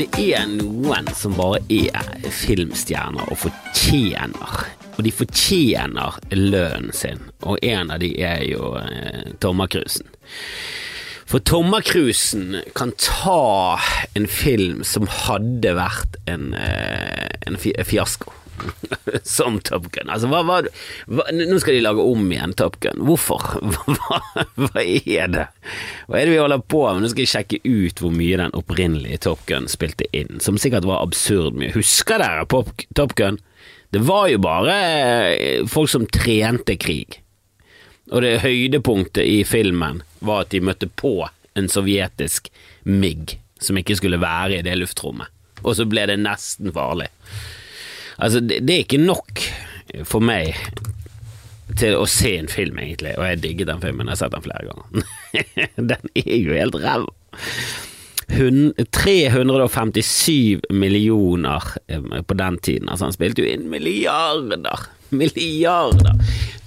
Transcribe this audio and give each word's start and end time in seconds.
det 0.00 0.08
er 0.16 0.46
noen 0.48 1.08
som 1.12 1.34
bare 1.36 1.60
er 1.68 2.28
filmstjerner 2.32 3.28
og 3.28 3.42
fortjener 3.42 4.62
Og 4.96 5.04
de 5.04 5.12
fortjener 5.12 6.16
lønnen 6.32 6.92
sin, 6.96 7.20
og 7.44 7.60
en 7.64 7.92
av 7.92 8.00
de 8.02 8.10
er 8.24 8.42
jo 8.48 8.74
eh, 8.80 9.32
Tommakrusen. 9.40 10.08
For 11.30 11.40
Tommakrusen 11.46 12.58
kan 12.76 12.92
ta 13.00 13.78
en 14.18 14.26
film 14.28 14.82
som 14.84 15.08
hadde 15.08 15.72
vært 15.78 16.18
en, 16.28 16.52
eh, 16.58 17.30
en 17.48 17.56
fiasko. 17.60 18.34
Som 19.36 19.58
Top 19.66 19.88
Gun. 19.92 20.10
Altså, 20.10 20.28
hva, 20.30 20.42
hva, 20.46 20.60
hva, 21.10 21.26
nå 21.34 21.58
skal 21.62 21.76
de 21.76 21.84
lage 21.84 22.04
om 22.04 22.26
igjen 22.32 22.54
Top 22.58 22.78
Gun. 22.82 23.02
Hvorfor? 23.08 23.46
Hva, 24.60 24.82
er 24.82 25.30
det? 25.32 25.46
Hva 26.06 26.20
er 26.20 26.28
det 26.28 26.34
vi 26.34 26.40
holder 26.40 26.62
på 26.62 26.82
med? 26.86 27.04
Nå 27.04 27.12
skal 27.12 27.24
jeg 27.24 27.32
sjekke 27.34 27.60
ut 27.64 28.02
hvor 28.02 28.14
mye 28.14 28.40
den 28.40 28.56
opprinnelige 28.58 29.22
Top 29.26 29.42
Gun 29.48 29.68
spilte 29.70 30.08
inn, 30.16 30.40
som 30.44 30.58
sikkert 30.60 30.88
var 30.88 31.04
absurd 31.04 31.58
mye. 31.58 31.72
Husker 31.76 32.22
dere 32.22 32.46
Pop, 32.50 32.72
Top 32.98 33.16
Gun? 33.18 33.40
Det 33.90 34.04
var 34.06 34.28
jo 34.30 34.38
bare 34.42 34.76
eh, 35.34 35.66
folk 35.68 35.90
som 35.90 36.06
trente 36.06 36.76
krig. 36.78 37.18
Og 38.10 38.22
det 38.24 38.40
høydepunktet 38.42 39.26
i 39.26 39.42
filmen 39.46 40.02
var 40.22 40.44
at 40.44 40.54
de 40.54 40.62
møtte 40.62 40.88
på 41.00 41.14
en 41.58 41.68
sovjetisk 41.70 42.50
MIG 42.84 43.38
som 43.60 43.78
ikke 43.78 43.96
skulle 43.98 44.20
være 44.22 44.58
i 44.58 44.64
det 44.66 44.76
luftrommet. 44.78 45.30
Og 45.60 45.76
så 45.76 45.86
ble 45.88 46.06
det 46.08 46.20
nesten 46.22 46.72
farlig. 46.74 47.10
Altså, 48.20 48.42
det, 48.44 48.60
det 48.68 48.74
er 48.74 48.84
ikke 48.84 49.02
nok 49.02 49.44
for 50.06 50.20
meg 50.24 50.54
til 51.78 51.94
å 51.96 52.06
se 52.10 52.34
en 52.38 52.48
film, 52.50 52.78
egentlig, 52.82 53.12
og 53.18 53.24
jeg 53.26 53.42
digger 53.44 53.66
den 53.70 53.80
filmen. 53.82 54.06
Jeg 54.08 54.12
har 54.16 54.20
sett 54.24 54.34
den 54.34 54.44
flere 54.44 54.64
ganger. 54.70 54.86
den 55.92 56.04
er 56.24 56.36
jo 56.36 56.52
helt 56.56 56.76
ræva. 56.82 57.10
357 58.30 60.60
millioner 60.70 61.62
eh, 61.86 62.22
på 62.22 62.34
den 62.38 62.58
tiden. 62.58 62.88
Altså, 62.88 63.04
han 63.08 63.16
spilte 63.16 63.42
jo 63.42 63.48
inn 63.50 63.70
milliarder. 63.70 64.78
Milliarder. 65.10 66.14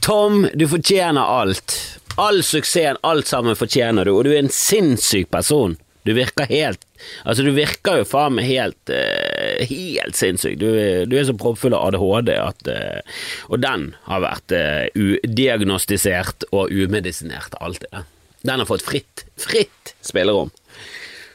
Tom, 0.04 0.48
du 0.54 0.68
fortjener 0.68 1.22
alt. 1.22 2.00
All 2.20 2.44
suksessen, 2.46 2.98
alt 3.02 3.28
sammen 3.28 3.56
fortjener 3.58 4.06
du, 4.06 4.12
og 4.14 4.24
du 4.28 4.32
er 4.34 4.40
en 4.44 4.50
sinnssyk 4.52 5.32
person. 5.34 5.78
Du 6.04 6.14
virker 6.16 6.48
helt 6.50 6.86
Altså, 7.24 7.44
du 7.44 7.52
virker 7.56 8.02
jo 8.02 8.08
faen 8.08 8.36
meg 8.38 8.48
helt 8.50 8.92
uh, 8.92 9.64
Helt 9.70 10.18
sinnssyk. 10.20 10.58
Du, 10.62 10.68
du 11.08 11.18
er 11.18 11.28
så 11.28 11.36
proppfull 11.40 11.76
av 11.76 11.92
ADHD 11.92 12.34
at 12.40 12.72
uh, 12.72 13.22
Og 13.50 13.62
den 13.64 13.92
har 14.08 14.24
vært 14.26 14.56
uh, 14.56 14.86
udiagnostisert 14.96 16.48
og 16.52 16.74
umedisinert 16.74 17.56
alltid. 17.60 17.90
ja. 17.92 18.04
Den 18.44 18.60
har 18.60 18.68
fått 18.68 18.84
fritt, 18.84 19.24
fritt 19.40 19.94
spillerom. 20.04 20.52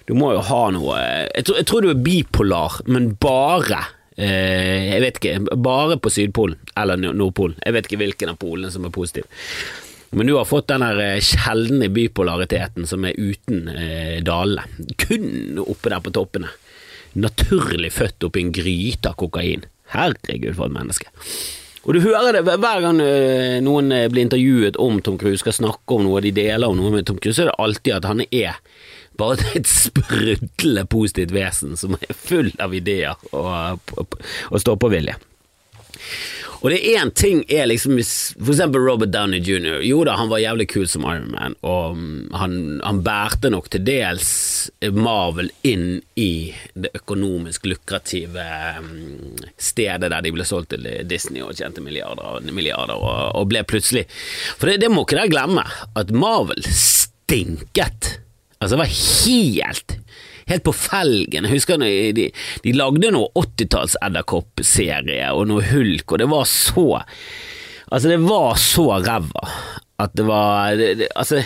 Du 0.09 0.13
må 0.17 0.35
jo 0.35 0.43
ha 0.45 0.63
noe 0.73 0.99
Jeg 1.33 1.47
tror, 1.49 1.61
jeg 1.61 1.69
tror 1.69 1.85
du 1.85 1.93
er 1.93 2.03
bipolar, 2.05 2.83
men 2.89 3.15
bare 3.21 3.87
Jeg 4.19 5.01
vet 5.05 5.21
ikke, 5.21 5.57
bare 5.65 5.97
på 6.03 6.11
Sydpolen 6.13 6.59
eller 6.77 7.01
Nordpolen. 7.01 7.57
Jeg 7.63 7.77
vet 7.77 7.89
ikke 7.89 8.01
hvilken 8.03 8.33
av 8.33 8.41
polene 8.41 8.73
som 8.75 8.85
er 8.89 8.93
positiv. 8.93 9.29
Men 10.11 10.27
du 10.27 10.35
har 10.39 10.49
fått 10.49 10.71
den 10.71 10.83
eh, 10.83 11.19
sjeldne 11.21 11.91
bipolariteten 11.93 12.87
som 12.89 13.05
er 13.05 13.19
uten 13.19 13.69
eh, 13.69 14.19
dalene. 14.25 14.65
Kun 14.97 15.61
oppe 15.65 15.93
der 15.93 16.03
på 16.05 16.15
toppene. 16.17 16.53
Naturlig 17.19 17.93
født 17.93 18.29
oppi 18.29 18.45
en 18.45 18.53
gryte 18.55 19.13
av 19.13 19.19
kokain. 19.21 19.67
Herregud, 19.93 20.55
for 20.57 20.69
et 20.69 20.77
menneske. 20.77 21.13
Og 21.89 21.95
du 21.97 22.03
hører 22.05 22.37
det 22.37 22.57
hver 22.61 22.83
gang 22.85 22.99
eh, 23.01 23.59
noen 23.65 23.93
eh, 23.95 24.09
blir 24.13 24.27
intervjuet 24.27 24.77
om 24.83 24.99
Tom 25.05 25.17
Cruise, 25.21 25.41
skal 25.41 25.57
snakke 25.57 25.97
om 25.97 26.05
noe 26.05 26.21
de 26.25 26.35
deler 26.37 26.69
om 26.69 26.77
noe 26.77 26.93
med 26.93 27.07
Tom 27.09 27.21
Cruise, 27.21 27.39
så 27.39 27.47
er 27.47 27.53
det 27.53 27.61
alltid 27.65 27.95
at 27.97 28.09
han 28.09 28.25
er 28.29 28.59
bare 29.19 29.47
et 29.59 29.71
sprudlende 29.71 30.85
positivt 30.91 31.33
vesen 31.37 31.79
som 31.81 31.97
er 31.97 32.13
full 32.17 32.53
av 32.63 32.77
ideer 32.77 33.17
og, 33.33 33.81
og, 33.97 34.19
og 34.51 34.63
stå-på-vilje. 34.65 35.17
Og 36.59 36.73
det 36.73 36.79
er 36.81 36.99
én 36.99 37.11
ting 37.15 37.45
er 37.47 37.69
liksom 37.71 37.99
For 38.01 38.53
eksempel 38.53 38.83
Robert 38.83 39.13
Downey 39.15 39.39
jr. 39.39 39.79
Jo 39.87 40.03
da, 40.07 40.17
han 40.19 40.31
var 40.31 40.43
jævlig 40.43 40.69
kul 40.73 40.89
som 40.91 41.07
Iron 41.07 41.31
Man, 41.31 41.55
og 41.63 41.97
mm, 41.99 42.35
han, 42.35 42.57
han 42.83 43.03
bærte 43.07 43.53
nok 43.53 43.71
til 43.73 43.85
dels 43.87 44.31
Marvel 44.95 45.51
inn 45.67 46.01
i 46.19 46.51
det 46.75 46.91
økonomisk 46.99 47.69
lukrative 47.71 48.47
mm, 48.83 49.45
stedet 49.55 50.11
der 50.11 50.25
de 50.25 50.35
ble 50.35 50.47
solgt 50.49 50.73
til 50.75 50.89
Disney 51.09 51.45
og 51.45 51.55
tjente 51.59 51.85
milliarder 51.85 52.39
og 52.39 52.51
milliarder, 52.51 52.99
og, 52.99 53.37
og 53.39 53.51
ble 53.51 53.63
plutselig 53.69 54.07
For 54.59 54.71
det, 54.71 54.81
det 54.83 54.91
må 54.93 55.07
ikke 55.07 55.21
dere 55.21 55.33
glemme, 55.33 55.65
at 55.99 56.11
Marvel 56.15 56.65
stinket. 56.67 58.19
Altså, 58.59 58.75
det 58.75 58.83
var 58.83 58.99
helt 58.99 59.99
Helt 60.49 60.65
på 60.65 60.73
felgen. 60.73 61.45
Jeg 61.47 61.59
husker 61.59 61.81
når 61.81 62.17
de, 62.17 62.29
de 62.65 62.75
lagde 62.77 63.13
noe 63.15 63.29
80-talls 63.37 63.99
edderkoppserie 64.05 65.29
og 65.35 65.49
noe 65.51 65.65
hulk, 65.73 66.13
og 66.13 66.23
det 66.23 66.31
var 66.33 66.49
så 66.49 66.89
Altså, 67.89 68.11
det 68.11 68.19
var 68.21 68.59
så 68.61 68.83
ræva 69.01 69.47
at 69.99 70.13
det 70.13 70.25
var 70.29 70.75
det, 70.77 70.89
det, 71.01 71.07
Altså, 71.17 71.41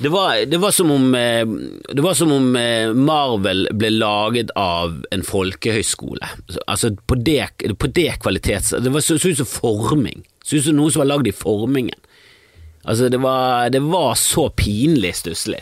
det 0.00 0.08
var, 0.12 0.44
det 0.44 0.58
var 0.60 0.70
som 0.70 0.90
om 0.90 1.14
eh, 1.14 1.46
Det 1.88 2.02
var 2.04 2.14
som 2.14 2.32
om 2.32 2.56
eh, 2.56 2.92
Marvel 2.92 3.66
ble 3.72 3.90
laget 3.90 4.52
av 4.56 5.02
en 5.12 5.24
folkehøyskole. 5.26 6.28
Altså, 6.66 6.94
på 7.06 7.18
det, 7.20 7.50
på 7.76 7.90
det 7.92 8.14
kvalitets... 8.22 8.74
Det 8.80 8.92
var 8.92 9.04
så 9.04 9.18
ut 9.20 9.42
som 9.42 9.48
forming. 9.48 10.24
Så 10.44 10.56
ut 10.56 10.68
som 10.70 10.78
noe 10.78 10.92
som 10.92 11.02
var 11.04 11.10
lagd 11.10 11.28
i 11.28 11.36
formingen. 11.36 11.98
Altså, 12.84 13.10
det 13.12 13.20
var, 13.20 13.68
det 13.68 13.82
var 13.84 14.14
så 14.16 14.48
pinlig 14.56 15.12
stusslig. 15.20 15.60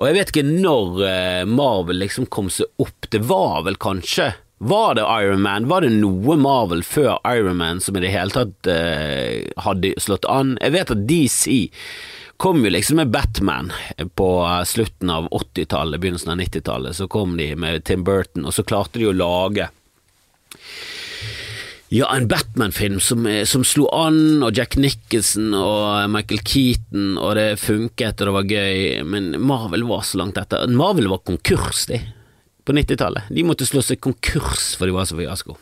Og 0.00 0.08
jeg 0.08 0.16
vet 0.16 0.30
ikke 0.32 0.46
når 0.48 1.02
eh, 1.04 1.42
Marvel 1.48 2.00
liksom 2.00 2.28
kom 2.32 2.48
seg 2.52 2.70
opp. 2.80 3.10
Det 3.12 3.20
var 3.28 3.66
vel 3.66 3.76
kanskje 3.80 4.30
Var 4.64 4.94
det 4.96 5.04
Iron 5.04 5.44
Man? 5.44 5.68
Var 5.68 5.84
det 5.84 5.92
noe 5.98 6.36
Marvel 6.40 6.80
før 6.84 7.18
Iron 7.28 7.60
Man 7.60 7.82
som 7.84 7.96
i 7.96 8.02
det 8.04 8.14
hele 8.14 8.32
tatt 8.32 8.70
eh, 8.70 9.44
hadde 9.60 9.92
slått 10.00 10.24
an? 10.24 10.56
Jeg 10.60 10.76
vet 10.78 10.94
at 10.96 11.04
DC 11.08 11.60
kom 12.40 12.64
jo 12.64 12.72
liksom 12.72 12.96
med 12.96 13.12
Batman 13.12 13.68
på 14.16 14.30
slutten 14.64 15.12
av 15.12 15.26
80-tallet, 15.28 16.00
begynnelsen 16.00 16.32
av 16.32 16.40
90-tallet. 16.40 16.96
Så 16.96 17.08
kom 17.12 17.36
de 17.36 17.50
med 17.52 17.84
Tim 17.84 18.00
Burton, 18.04 18.46
og 18.48 18.56
så 18.56 18.64
klarte 18.64 18.96
de 18.96 19.10
å 19.10 19.12
lage 19.12 19.68
ja, 21.92 22.06
en 22.16 22.28
Batman-film 22.30 23.00
som, 23.02 23.26
eh, 23.26 23.44
som 23.44 23.64
slo 23.66 23.88
an, 23.90 24.44
og 24.46 24.54
Jack 24.54 24.76
Nicholson 24.78 25.50
og 25.58 26.10
Michael 26.14 26.44
Keaton, 26.46 27.16
og 27.18 27.34
det 27.34 27.58
funket, 27.58 28.20
og 28.20 28.28
det 28.28 28.34
var 28.36 28.52
gøy, 28.52 29.02
men 29.02 29.32
Marvel 29.42 29.82
var 29.88 30.04
så 30.06 30.20
langt 30.22 30.38
etter. 30.38 30.70
Marvel 30.70 31.10
var 31.10 31.24
konkurs, 31.26 31.88
de, 31.90 31.98
på 32.62 32.76
90-tallet. 32.78 33.26
De 33.34 33.42
måtte 33.42 33.66
slå 33.66 33.82
seg 33.82 33.98
konkurs, 34.06 34.76
for 34.78 34.86
de 34.86 34.94
var 34.94 35.10
så 35.10 35.18
fiasko. 35.18 35.58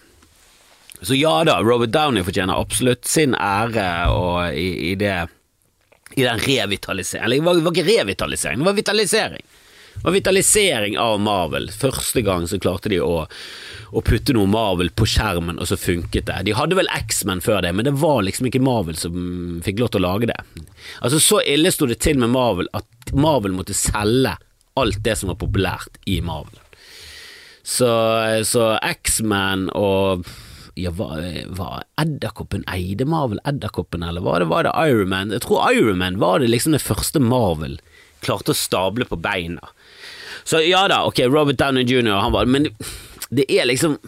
Så 1.00 1.16
ja 1.16 1.32
da, 1.48 1.62
Robert 1.64 1.94
Downey 1.94 2.26
fortjener 2.26 2.60
absolutt 2.60 3.08
sin 3.08 3.32
ære 3.32 3.88
og 4.12 4.52
i, 4.52 4.92
i 4.92 4.94
det 4.98 5.14
i 6.16 6.24
den 6.24 6.40
revitaliseringen 6.40 7.24
Eller 7.24 7.38
det 7.38 7.46
var, 7.46 7.60
var 7.62 7.76
ikke 7.76 7.88
revitalisering, 7.88 8.58
det 8.58 8.66
var 8.66 8.76
vitalisering. 8.76 9.44
Var 10.02 10.14
vitalisering 10.14 10.98
av 10.98 11.20
Marvel. 11.20 11.70
Første 11.74 12.22
gang 12.22 12.46
så 12.48 12.60
klarte 12.62 12.90
de 12.92 13.00
å, 13.02 13.24
å 13.90 14.02
putte 14.04 14.34
noe 14.36 14.50
Marvel 14.50 14.92
på 14.94 15.08
skjermen, 15.10 15.58
og 15.58 15.70
så 15.70 15.78
funket 15.80 16.28
det. 16.30 16.38
De 16.46 16.54
hadde 16.56 16.78
vel 16.78 16.90
X-Men 16.94 17.42
før 17.44 17.64
det, 17.66 17.74
men 17.74 17.88
det 17.88 17.96
var 17.98 18.22
liksom 18.26 18.48
ikke 18.50 18.62
Marvel 18.62 18.98
som 18.98 19.58
fikk 19.66 19.82
lov 19.82 19.92
til 19.92 20.02
å 20.02 20.06
lage 20.06 20.30
det. 20.30 20.38
Altså 21.02 21.20
Så 21.22 21.42
ille 21.42 21.72
sto 21.74 21.90
det 21.90 21.98
til 22.04 22.20
med 22.22 22.32
Marvel 22.34 22.70
at 22.78 23.14
Marvel 23.14 23.56
måtte 23.58 23.76
selge 23.76 24.36
alt 24.78 25.02
det 25.02 25.16
som 25.18 25.32
var 25.32 25.40
populært 25.40 25.98
i 26.06 26.20
Marvel. 26.22 26.60
Så, 27.66 27.88
så 28.48 28.70
X-Man 28.80 29.66
og 29.76 30.28
ja, 30.78 30.92
var, 30.94 31.20
var 31.58 31.82
Edderkoppen 32.00 32.62
eide 32.70 33.04
Marvel 33.04 33.42
Edderkoppen, 33.48 34.04
eller 34.06 34.22
var 34.24 34.40
det, 34.40 34.48
var 34.48 34.64
det 34.64 34.72
Iron 34.86 35.10
Man? 35.10 35.34
Jeg 35.34 35.42
tror 35.44 35.72
Iron 35.74 35.98
Man 35.98 36.20
var 36.22 36.38
det 36.38 36.52
liksom 36.52 36.76
det 36.76 36.84
første 36.84 37.20
Marvel 37.20 37.80
klarte 38.24 38.54
å 38.54 38.56
stable 38.56 39.06
på 39.08 39.18
beina. 39.20 39.72
Så 40.48 40.62
ja 40.64 40.86
da, 40.88 41.02
ok, 41.04 41.20
Robert 41.28 41.58
Downey 41.60 41.84
jr., 41.84 42.16
han 42.22 42.32
var 42.32 42.48
Men 42.48 42.70
det 43.28 43.44
er 43.52 43.68
liksom 43.68 43.98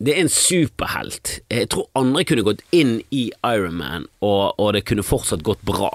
Det 0.00 0.14
er 0.14 0.22
en 0.22 0.32
superhelt. 0.32 1.40
Jeg 1.52 1.68
tror 1.68 1.90
andre 1.92 2.24
kunne 2.24 2.44
gått 2.46 2.62
inn 2.72 3.02
i 3.12 3.26
Iron 3.44 3.76
Man, 3.76 4.06
og, 4.24 4.56
og 4.56 4.72
det 4.72 4.86
kunne 4.88 5.04
fortsatt 5.04 5.44
gått 5.44 5.60
bra. 5.68 5.90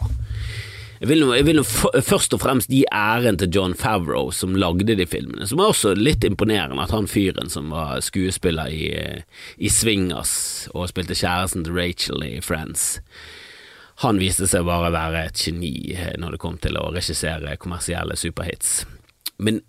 Jeg 0.99 1.09
vil, 1.09 1.25
jeg 1.33 1.47
vil 1.47 1.63
først 1.65 2.35
og 2.37 2.43
fremst 2.43 2.69
gi 2.69 2.83
æren 2.93 3.39
til 3.41 3.49
John 3.57 3.73
Favreau, 3.73 4.29
som 4.29 4.53
lagde 4.53 4.93
de 4.93 5.07
filmene. 5.09 5.47
Som 5.49 5.59
er 5.59 5.73
også 5.73 5.95
litt 5.97 6.23
imponerende, 6.23 6.85
at 6.85 6.93
han 6.93 7.09
fyren 7.09 7.49
som 7.49 7.73
var 7.73 7.97
skuespiller 8.05 8.69
i, 8.69 8.87
i 9.57 9.73
Swingers 9.73 10.35
og 10.75 10.91
spilte 10.93 11.17
kjæresten 11.17 11.65
til 11.65 11.73
Rachel 11.73 12.21
i 12.29 12.35
Friends, 12.45 12.99
han 14.05 14.21
viste 14.21 14.45
seg 14.51 14.67
bare 14.67 14.91
å 14.91 14.95
være 14.95 15.25
et 15.31 15.41
geni 15.41 15.95
når 16.19 16.35
det 16.35 16.43
kom 16.45 16.61
til 16.61 16.77
å 16.77 16.91
regissere 16.93 17.57
kommersielle 17.57 18.17
superhits. 18.19 18.83
Men, 19.37 19.63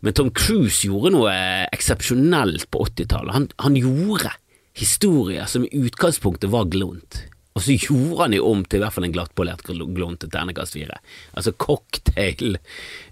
men 0.00 0.16
Tom 0.16 0.32
Cruise 0.34 0.86
gjorde 0.86 1.14
noe 1.14 1.36
eksepsjonelt 1.74 2.68
på 2.70 2.84
80-tallet. 2.88 3.34
Han, 3.36 3.48
han 3.64 3.78
gjorde 3.78 4.34
historier 4.76 5.48
som 5.48 5.64
i 5.64 5.72
utgangspunktet 5.86 6.52
var 6.52 6.68
glunt. 6.72 7.22
Og 7.56 7.62
så 7.64 7.72
gjorde 7.72 8.26
han 8.26 8.34
jo 8.36 8.50
om 8.50 8.62
til 8.68 8.78
i 8.78 8.84
hvert 8.84 8.92
fall 8.92 9.06
en 9.06 9.14
glattpolert 9.14 9.62
glunt 9.64 10.20
til 10.20 10.32
ternekast 10.32 10.76
fire. 10.76 10.98
Altså 11.32 11.54
cocktail 11.56 12.58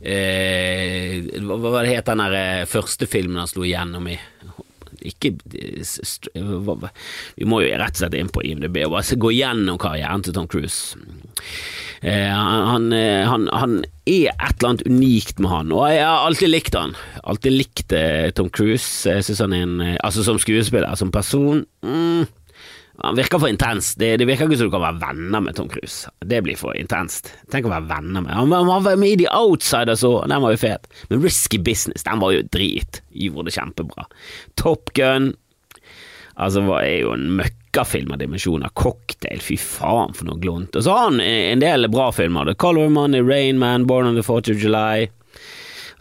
eh, 0.05 1.31
Hva 1.41 1.81
det 1.81 1.95
het 1.95 2.11
den 2.11 2.23
eh, 2.29 2.67
første 2.69 3.09
filmen 3.09 3.41
han 3.41 3.49
slo 3.49 3.65
igjennom 3.65 4.11
i? 4.13 4.19
Ikke 5.05 5.35
Vi 7.37 7.49
må 7.49 7.61
jo 7.63 7.73
rett 7.81 7.97
og 7.97 8.03
slett 8.03 8.17
inn 8.19 8.33
på 8.33 8.45
IMDb 8.45 8.83
og 8.87 8.97
bare 8.97 9.19
gå 9.21 9.33
gjennom 9.37 9.81
karrieren 9.81 10.25
til 10.25 10.37
Tom 10.37 10.49
Cruise. 10.51 10.97
Eh, 12.01 12.29
han, 12.29 12.93
eh, 12.93 13.25
han, 13.29 13.49
han, 13.53 13.83
er 14.05 14.35
et 14.35 14.59
eller 14.59 14.69
annet 14.69 14.87
unikt 14.89 15.39
med 15.41 15.49
han, 15.49 15.73
og 15.73 15.87
jeg 15.89 16.05
har 16.05 16.27
alltid 16.27 16.51
likt 16.51 16.75
han. 16.77 16.97
Alltid 17.25 17.55
likt 17.57 17.95
Tom 18.37 18.51
Cruise. 18.53 19.09
Jeg 19.09 19.25
synes 19.25 19.41
han 19.41 19.55
er 19.57 19.63
en 19.65 19.77
Altså 20.05 20.25
som 20.27 20.41
skuespiller, 20.41 20.93
som 21.01 21.13
person 21.13 21.65
mm, 21.81 22.27
han 23.03 23.17
virker 23.17 23.41
for 23.43 23.51
intens. 23.51 23.95
Det, 23.99 24.17
det, 24.17 24.27
virker 24.29 24.47
ikke 24.47 24.61
som 24.61 24.69
du 24.71 24.75
kan 24.75 24.85
være 24.85 25.01
venner 25.03 25.43
med 25.43 25.57
Tom 25.59 25.69
Cruise. 25.69 26.11
Det 26.23 26.39
blir 26.47 26.59
for 26.59 26.77
intenst. 26.79 27.33
Tenk 27.51 27.67
å 27.67 27.73
være 27.73 27.89
venner 27.91 28.23
med 28.23 28.37
Han, 28.37 28.53
han 28.55 28.85
var 28.85 29.01
med 29.01 29.17
i 29.17 29.25
The 29.25 29.33
Outsiders 29.35 30.05
òg, 30.07 30.29
den 30.31 30.45
var 30.45 30.55
jo 30.55 30.61
fet. 30.63 30.87
Men 31.11 31.25
Risky 31.25 31.59
Business, 31.59 32.07
den 32.07 32.23
var 32.23 32.37
jo 32.37 32.45
drit. 32.55 33.03
Gjorde 33.11 33.51
det 33.51 33.57
kjempebra. 33.59 34.07
Top 34.61 34.95
Gun 34.95 35.33
Altså, 36.35 36.65
var 36.67 36.83
er 36.83 37.05
jo 37.05 37.13
en 37.15 37.29
møkkafilm 37.39 38.11
av 38.15 38.19
dimensjoner. 38.19 38.73
Cocktail, 38.75 39.39
fy 39.39 39.55
faen 39.61 40.15
for 40.19 40.27
noe 40.27 40.41
glunt. 40.43 40.75
Og 40.75 40.83
så 40.83 40.95
har 40.95 41.05
han 41.07 41.21
en 41.23 41.63
del 41.63 41.87
bra 41.93 42.09
filmer. 42.15 42.49
The 42.49 42.57
Color 42.59 42.91
Money, 42.91 43.23
Rain 43.23 43.61
Man, 43.61 43.87
Born 43.87 44.09
on 44.09 44.19
the 44.19 44.25
4th 44.27 44.51
of 44.51 44.59
July. 44.59 45.07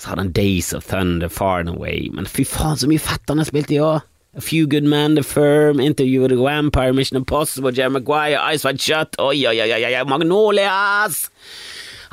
Så 0.01 0.09
hadde 0.09 0.25
han 0.25 0.33
Days 0.33 0.73
of 0.73 0.87
Thunder, 0.89 1.29
Far 1.29 1.61
and 1.61 1.69
Away. 1.75 2.09
Men 2.13 2.25
fy 2.25 2.47
faen, 2.49 2.79
så 2.81 2.89
mye 2.89 3.01
fett 3.01 3.29
han 3.29 3.43
har 3.43 3.49
spilt 3.49 3.71
i 3.71 3.77
år. 3.83 4.01
A 4.35 4.41
Few 4.41 4.65
Good 4.65 4.83
Men, 4.83 5.15
The 5.15 5.23
Firm, 5.23 5.79
Interview 5.79 6.21
with 6.21 6.31
the 6.31 6.37
Vampire, 6.37 6.91
Mission 6.91 7.17
Impossible, 7.17 7.71
Jerry 7.71 7.91
Maguire, 7.91 8.39
Ice 8.53 8.65
White 8.65 8.81
Shut, 8.81 9.15
oi, 9.19 9.45
oi, 9.45 9.61
oi, 9.61 9.85
oi, 9.85 10.03
Magnolias! 10.09 11.29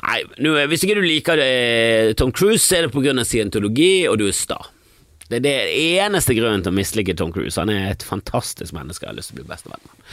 Nei, 0.01 0.21
nu, 0.41 0.53
hvis 0.69 0.83
ikke 0.85 0.97
du 0.97 1.05
liker 1.05 1.37
det, 1.37 1.47
eh, 1.47 2.13
Tom 2.17 2.31
Cruise, 2.33 2.61
så 2.61 2.77
er 2.77 2.87
det 2.87 3.09
av 3.13 3.25
scientologi, 3.25 4.07
og 4.09 4.17
du 4.17 4.27
er 4.27 4.37
sta. 4.37 4.59
Det 5.29 5.39
er 5.39 5.45
det 5.45 5.57
eneste 6.01 6.35
grunnen 6.35 6.61
til 6.61 6.73
å 6.73 6.75
mislike 6.75 7.15
Tom 7.17 7.31
Cruise. 7.31 7.57
Han 7.57 7.69
er 7.69 7.91
et 7.91 8.03
fantastisk 8.03 8.73
menneske 8.73 9.05
jeg 9.05 9.13
har 9.13 9.17
lyst 9.17 9.31
til 9.31 9.39
å 9.39 9.41
bli 9.41 9.53
bestevenn 9.53 9.81
med. 9.85 10.09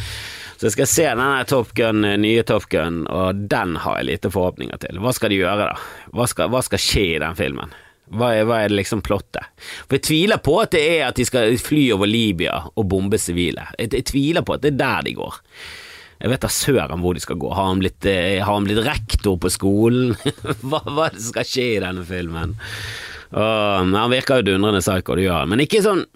Så 0.58 0.68
jeg 0.68 0.74
skal 0.76 0.88
se 0.90 1.06
denne 1.08 1.44
Top 1.50 1.74
Gun, 1.74 2.04
eh, 2.04 2.16
nye 2.16 2.44
Top 2.46 2.68
Gun, 2.72 3.06
og 3.06 3.48
den 3.48 3.76
har 3.76 3.98
jeg 3.98 4.08
lite 4.12 4.30
forhåpninger 4.30 4.80
til. 4.80 5.00
Hva 5.02 5.12
skal 5.12 5.30
de 5.30 5.42
gjøre, 5.42 5.68
da? 5.72 6.08
Hva 6.14 6.28
skal, 6.28 6.48
hva 6.48 6.62
skal 6.64 6.82
skje 6.82 7.04
i 7.16 7.20
den 7.20 7.36
filmen? 7.36 7.76
Hva 8.14 8.30
er, 8.36 8.46
hva 8.48 8.62
er, 8.62 8.70
det 8.72 8.78
liksom 8.78 9.02
plottet? 9.04 9.50
For 9.86 9.98
Jeg 9.98 10.06
tviler 10.08 10.40
på 10.44 10.56
at 10.62 10.72
det 10.76 10.84
er 10.94 11.04
at 11.08 11.18
de 11.18 11.26
skal 11.28 11.58
fly 11.60 11.88
over 11.96 12.08
Libya 12.10 12.62
og 12.74 12.88
bombe 12.88 13.20
sivile. 13.20 13.68
Jeg, 13.76 13.92
jeg, 13.92 14.08
tviler 14.12 14.46
på 14.46 14.56
at 14.56 14.64
det 14.64 14.74
er 14.74 14.80
der 14.80 15.06
de 15.08 15.14
går. 15.18 15.38
Jeg 16.18 16.32
vet 16.32 16.42
da 16.42 16.50
søren 16.50 17.04
hvor 17.04 17.14
de 17.14 17.22
skal 17.22 17.38
gå. 17.38 17.52
Har 17.54 17.70
han 17.70 17.82
blitt, 17.82 18.08
eh, 18.08 18.40
har 18.42 18.50
han 18.50 18.66
blitt 18.66 18.82
rektor 18.86 19.38
på 19.38 19.52
skolen? 19.54 20.16
hva, 20.66 20.82
hva 20.82 21.06
er 21.06 21.14
det 21.14 21.22
som 21.22 21.32
skal 21.36 21.48
skje 21.52 21.68
i 21.76 21.80
denne 21.84 22.04
filmen? 22.08 22.58
Åh, 23.28 23.84
han 23.84 24.12
virker 24.12 24.40
jo 24.40 24.54
dundrende 24.54 24.80
psycho, 24.82 25.18
det 25.18 25.28
gjør 25.28 25.42
han. 25.42 25.52
Men 25.52 25.64
ikke 25.66 25.84
sånn 25.84 26.06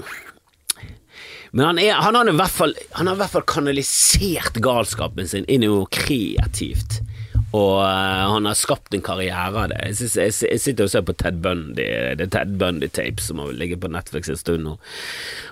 men 1.53 1.67
han, 1.67 1.79
er, 1.79 1.99
han, 2.01 2.17
har 2.17 2.29
i 2.31 2.33
hvert 2.33 2.53
fall, 2.53 2.73
han 2.97 3.11
har 3.11 3.17
i 3.19 3.21
hvert 3.21 3.33
fall 3.35 3.45
kanalisert 3.45 4.57
galskapen 4.65 5.29
sin 5.29 5.45
inn 5.53 5.67
i 5.67 5.69
noe 5.69 5.85
kreativt. 5.93 7.03
Og 7.53 7.83
uh, 7.85 8.33
han 8.33 8.47
har 8.49 8.57
skapt 8.57 8.95
en 8.97 9.05
karriere 9.05 9.51
av 9.51 9.69
det. 9.73 9.81
Jeg, 9.91 9.97
synes, 9.99 10.15
jeg, 10.17 10.35
jeg, 10.49 10.61
sitter 10.65 10.89
og 10.89 10.93
ser 10.95 11.05
på 11.05 11.15
Ted 11.21 11.41
Bundy, 11.45 11.85
det 12.17 12.27
er 12.27 12.33
Ted 12.33 12.55
Bundy-tapes 12.61 13.29
som 13.29 13.43
har 13.43 13.53
ligget 13.57 13.83
på 13.83 13.91
Netflix 13.93 14.33
en 14.33 14.41
stund 14.41 14.65
nå. 14.65 14.79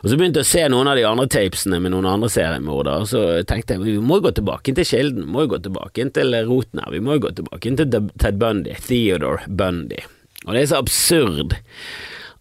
Og 0.01 0.07
så 0.09 0.17
begynte 0.17 0.41
jeg 0.41 0.49
å 0.49 0.51
se 0.51 0.65
noen 0.73 0.89
av 0.89 0.97
de 0.97 1.05
andre 1.09 1.29
tapesene 1.33 1.81
med 1.85 1.93
noen 1.93 2.09
andre 2.09 2.33
seriemordere, 2.33 3.05
og 3.05 3.11
så 3.11 3.25
tenkte 3.49 3.77
jeg 3.77 3.85
vi 3.85 3.99
må 4.01 4.21
jo 4.21 4.29
gå 4.31 4.35
tilbake 4.41 4.75
til 4.77 4.89
kilden, 4.89 5.27
vi 5.27 5.35
må 5.35 5.45
jo 5.45 5.53
gå 5.55 5.61
tilbake 5.69 6.09
til 6.17 6.39
roten 6.49 6.85
her, 6.85 6.95
vi 6.95 7.05
må 7.05 7.19
jo 7.19 7.27
gå 7.27 7.35
tilbake 7.43 7.77
til 7.77 7.99
Ted 8.23 8.41
Bundy, 8.41 8.79
Theodore 8.89 9.45
Bundy. 9.49 10.01
Og 10.47 10.55
det 10.57 10.63
er 10.63 10.73
så 10.73 10.81
absurd 10.81 11.59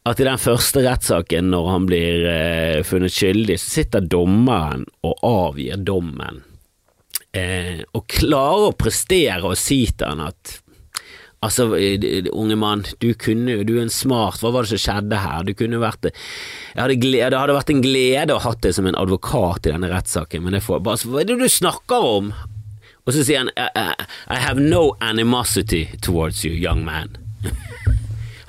at 0.07 0.21
i 0.21 0.25
den 0.25 0.39
første 0.39 0.81
rettssaken, 0.85 1.49
når 1.51 1.65
han 1.67 1.87
blir 1.89 2.27
eh, 2.31 2.77
funnet 2.87 3.11
skyldig, 3.13 3.59
så 3.59 3.81
sitter 3.81 4.07
dommeren 4.07 4.87
og 5.05 5.19
avgir 5.27 5.83
dommen 5.83 6.45
eh, 7.35 7.83
og 7.93 8.07
klare 8.09 8.71
å 8.71 8.77
prestere 8.77 9.43
og 9.45 9.59
si 9.59 9.85
til 9.91 10.09
han 10.09 10.27
at 10.29 10.57
Altså, 11.39 11.69
eh, 11.79 12.25
unge 12.35 12.55
mann, 12.59 12.81
du 12.99 13.13
kunne 13.15 13.53
jo, 13.53 13.63
du 13.63 13.77
er 13.77 13.85
en 13.85 13.93
smart, 13.93 14.41
hva 14.43 14.49
var 14.51 14.65
det 14.65 14.73
som 14.73 14.81
skjedde 14.83 15.21
her? 15.23 15.45
Du 15.47 15.53
kunne 15.55 15.79
vært 15.79 16.09
hadde 16.75 16.97
glede, 16.99 17.29
Det 17.31 17.39
hadde 17.39 17.55
vært 17.55 17.71
en 17.71 17.83
glede 17.85 18.35
å 18.35 18.41
ha 18.43 18.51
deg 18.59 18.75
som 18.75 18.89
en 18.89 18.97
advokat 18.99 19.69
i 19.69 19.71
denne 19.71 19.87
rettssaken, 19.87 20.43
men 20.43 20.57
det 20.57 20.65
får 20.65 20.81
bare 20.83 20.99
Hva 21.07 21.21
er 21.21 21.29
det 21.29 21.37
du 21.39 21.47
snakker 21.47 22.07
om? 22.09 22.33
Og 23.07 23.15
så 23.15 23.23
sier 23.23 23.45
han 23.45 23.53
I 23.55 24.35
have 24.35 24.59
no 24.59 24.97
animosity 24.99 25.85
towards 26.03 26.43
you, 26.43 26.51
young 26.51 26.83
man. 26.83 27.15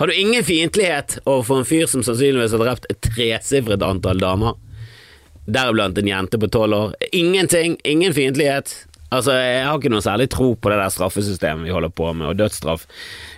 har 0.00 0.11
du 0.11 0.15
ingen 0.19 0.43
fiendtlighet 0.43 1.21
overfor 1.27 1.62
en 1.62 1.71
fyr 1.71 1.87
som 1.87 2.03
sannsynligvis 2.03 2.59
har 2.59 2.65
drept 2.65 2.91
et 2.91 3.00
tresifret 3.06 3.87
antall 3.87 4.19
damer? 4.19 4.59
Deriblant 5.55 5.99
en 5.99 6.11
jente 6.11 6.38
på 6.41 6.50
tolv 6.52 6.76
år. 6.76 6.94
Ingenting, 7.17 7.76
ingen 7.85 8.14
fiendtlighet. 8.17 8.75
Altså, 9.11 9.35
Jeg 9.35 9.64
har 9.67 9.79
ikke 9.79 9.91
noe 9.91 10.05
særlig 10.05 10.29
tro 10.31 10.52
på 10.55 10.70
det 10.70 10.79
der 10.79 10.93
straffesystemet 10.94 11.67
vi 11.67 11.75
holder 11.75 11.91
på 11.91 12.12
med, 12.14 12.29
og 12.31 12.38
dødsstraff 12.38 12.87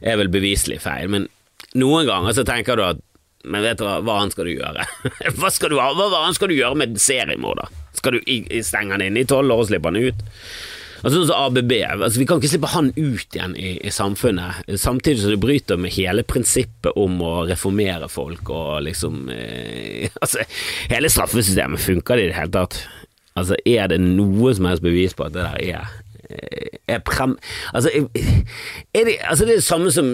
er 0.02 0.18
vel 0.20 0.28
beviselig 0.32 0.82
feil, 0.84 1.08
men 1.12 1.30
noen 1.78 2.04
ganger 2.08 2.36
så 2.36 2.44
tenker 2.44 2.76
du 2.76 2.84
at 2.90 3.00
men 3.42 3.64
vet 3.64 3.80
du 3.80 3.82
hva, 3.82 3.96
hva 4.06 4.20
annet 4.20 4.36
skal 4.36 4.46
du 4.46 4.52
gjøre? 4.52 4.84
hva, 5.40 5.48
skal 5.50 5.72
du, 5.72 5.78
hva, 5.80 5.88
hva 5.96 6.20
annet 6.20 6.38
skal 6.38 6.52
du 6.52 6.54
gjøre 6.54 6.78
med 6.78 7.00
seriemorder? 7.02 7.72
Skal 7.98 8.14
du 8.14 8.28
stenge 8.62 8.94
han 8.94 9.02
inne 9.02 9.24
i 9.24 9.26
tolv 9.28 9.50
år 9.50 9.64
og 9.64 9.70
slippe 9.70 9.90
han 9.90 9.98
ut? 9.98 10.22
Altså 11.02 11.16
Sånn 11.18 11.28
som 11.30 11.46
ABB, 11.48 11.72
altså 11.90 12.20
Vi 12.20 12.26
kan 12.30 12.40
ikke 12.40 12.52
slippe 12.52 12.72
han 12.72 12.92
ut 12.96 13.36
igjen 13.36 13.56
i, 13.58 13.74
i, 13.82 13.92
samfunnet, 13.94 14.62
samtidig 14.78 15.24
som 15.24 15.34
det 15.34 15.40
bryter 15.42 15.80
med 15.80 15.94
hele 15.96 16.24
prinsippet 16.26 16.94
om 16.98 17.18
å 17.26 17.32
reformere 17.50 18.10
folk 18.12 18.52
og 18.54 18.84
liksom 18.86 19.26
eh, 19.34 20.06
Altså, 20.22 20.46
hele 20.92 21.10
straffesystemet 21.12 21.82
funker 21.82 22.18
det 22.18 22.28
i 22.28 22.30
det 22.30 22.38
hele 22.38 22.54
tatt? 22.54 22.78
Altså, 23.38 23.56
er 23.66 23.88
det 23.90 23.98
noe 24.02 24.52
som 24.54 24.68
helst 24.68 24.84
bevis 24.84 25.16
på 25.16 25.26
at 25.26 25.34
det 25.34 25.46
der 25.46 25.60
er 25.80 25.90
eh, 26.28 26.78
er 26.92 27.00
prem... 27.06 27.34
Altså 27.72 27.90
er 27.90 29.06
det, 29.06 29.16
altså 29.24 29.46
det 29.46 29.54
er 29.54 29.60
det 29.60 29.64
samme 29.64 29.92
som 29.94 30.08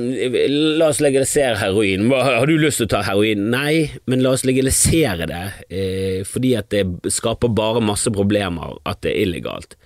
La 0.78 0.90
oss 0.92 1.02
legalisere 1.02 1.56
heroin. 1.60 2.06
Har 2.12 2.46
du 2.48 2.54
lyst 2.60 2.82
til 2.82 2.88
å 2.88 2.92
ta 2.92 3.02
heroin? 3.06 3.48
Nei, 3.52 3.88
men 4.08 4.22
la 4.24 4.34
oss 4.36 4.46
legalisere 4.48 5.28
det 5.30 5.44
eh, 5.68 6.20
fordi 6.28 6.54
at 6.58 6.70
det 6.74 7.12
skaper 7.14 7.52
bare 7.52 7.84
masse 7.84 8.12
problemer 8.14 8.78
at 8.88 9.02
det 9.04 9.14
er 9.14 9.26
illegalt. 9.26 9.78